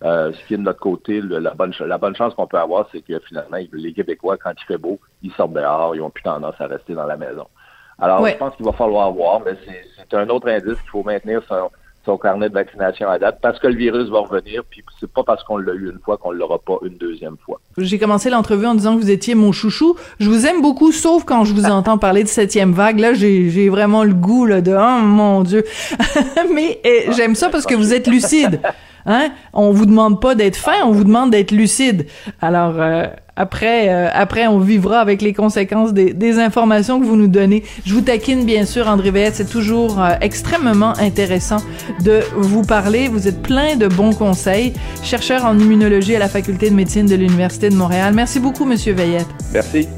Euh, 0.05 0.33
ce 0.33 0.47
qui 0.47 0.55
est 0.55 0.57
de 0.57 0.63
notre 0.63 0.81
côté, 0.81 1.21
le- 1.21 1.39
la 1.39 1.55
bonne, 1.55 1.73
la 1.81 1.99
bonne 1.99 2.17
chance 2.17 2.35
qu'on 2.35 2.47
peut 2.47 2.59
avoir, 2.59 2.89
c'est 2.93 3.03
que 3.03 3.19
finalement, 3.21 3.59
les 3.73 3.93
Québécois, 3.93 4.37
quand 4.37 4.53
il 4.59 4.65
fait 4.65 4.79
beau, 4.79 4.99
ils 5.23 5.33
sortent 5.33 5.53
dehors, 5.53 5.95
ils 5.95 6.01
ont 6.01 6.11
plus 6.11 6.23
tendance 6.25 6.55
à 6.61 6.67
rester 6.67 6.95
dans 6.95 7.07
la 7.07 7.17
maison. 7.17 7.47
Alors, 7.99 8.21
Ouais. 8.21 8.33
je 8.33 8.37
pense 8.39 8.57
qu'il 8.57 8.65
va 8.65 8.73
falloir 8.73 9.13
voir, 9.13 9.41
mais 9.45 9.53
c'est 9.67 9.85
c'est 9.97 10.15
un 10.17 10.29
autre 10.31 10.49
indice 10.49 10.81
qu'il 10.81 10.91
faut 10.91 11.05
maintenir 11.05 11.43
son, 11.47 11.71
son 12.05 12.19
carnet 12.19 12.49
de 12.49 12.55
vaccination 12.55 13.09
à 13.09 13.19
date 13.19 13.39
parce 13.41 13.59
que 13.59 13.67
le 13.67 13.77
virus 13.77 14.09
va 14.09 14.21
revenir, 14.21 14.63
puis 14.69 14.85
c'est 14.99 15.11
pas 15.11 15.23
parce 15.23 15.45
qu'on 15.45 15.57
l'a 15.57 15.73
eu 15.73 15.91
une 15.91 15.99
fois 16.05 16.17
qu'on 16.17 16.33
l'aura 16.33 16.59
pas 16.59 16.79
une 16.83 16.97
deuxième 16.97 17.37
fois. 17.45 17.61
J'ai 17.79 17.99
commencé 17.99 18.31
l'entrevue 18.31 18.67
en 18.67 18.75
disant 18.75 18.97
que 18.97 19.03
vous 19.03 19.11
étiez 19.11 19.35
mon 19.35 19.53
chouchou. 19.53 19.97
Je 20.19 20.29
vous 20.29 20.47
aime 20.47 20.63
beaucoup, 20.63 20.93
sauf 20.93 21.25
quand 21.25 21.45
je 21.45 21.55
vous 21.55 21.67
entends 21.67 21.99
parler 21.99 22.23
de 22.23 22.29
septième 22.29 22.73
vague. 22.73 22.99
Là, 22.99 23.15
j'ai 23.15 23.69
vraiment 23.69 24.05
le 24.05 24.15
goût 24.15 24.47
là, 24.47 24.61
de 24.61 24.73
«Oh 24.77 25.03
mon 25.03 25.43
Dieu!» 25.43 25.65
Mais 26.55 26.81
euh, 26.85 27.13
j'aime 27.13 27.35
ça 27.35 27.49
parce 27.49 27.67
que 27.67 27.75
vous 27.75 27.95
êtes 27.95 28.07
lucide. 28.07 28.61
Hein? 29.07 29.31
On 29.53 29.73
vous 29.73 29.87
demande 29.87 30.21
pas 30.21 30.35
d'être 30.35 30.57
fin, 30.57 30.85
on 30.85 30.93
vous 30.93 31.05
demande 31.05 31.31
d'être 31.31 31.51
lucide. 31.51 32.07
Alors, 32.41 32.75
euh, 32.79 33.07
après, 33.35 33.89
euh, 33.89 34.09
après, 34.13 34.47
on 34.47 34.59
vivra 34.59 35.01
avec 35.01 35.23
les 35.23 35.33
conséquences 35.33 35.95
des, 35.95 36.13
des 36.13 36.39
informations 36.39 37.01
que 37.01 37.07
vous 37.07 37.17
nous 37.17 37.29
donnez. 37.29 37.65
Je 37.85 37.95
vous 37.95 38.03
taquine, 38.03 38.45
bien 38.45 38.67
sûr, 38.67 38.89
André 38.89 39.11
Veillette. 39.11 39.37
C'est 39.37 39.49
toujours 39.49 40.03
euh, 40.03 40.11
extrêmement 40.21 40.93
intéressant 40.99 41.63
de 42.05 42.21
vous 42.37 42.63
parler. 42.63 43.09
Vous 43.09 43.29
êtes 43.29 43.43
plein 43.43 43.77
de 43.77 43.89
bons 43.89 44.13
conseils. 44.13 44.75
Chercheur 45.03 45.47
en 45.47 45.59
immunologie 45.59 46.15
à 46.15 46.19
la 46.19 46.29
Faculté 46.29 46.69
de 46.69 46.75
médecine 46.75 47.07
de 47.07 47.15
l'Université 47.15 47.71
de 47.71 47.75
Montréal. 47.75 48.13
Merci 48.15 48.39
beaucoup, 48.39 48.67
Monsieur 48.67 48.93
Veillette. 48.93 49.29
Merci. 49.53 49.89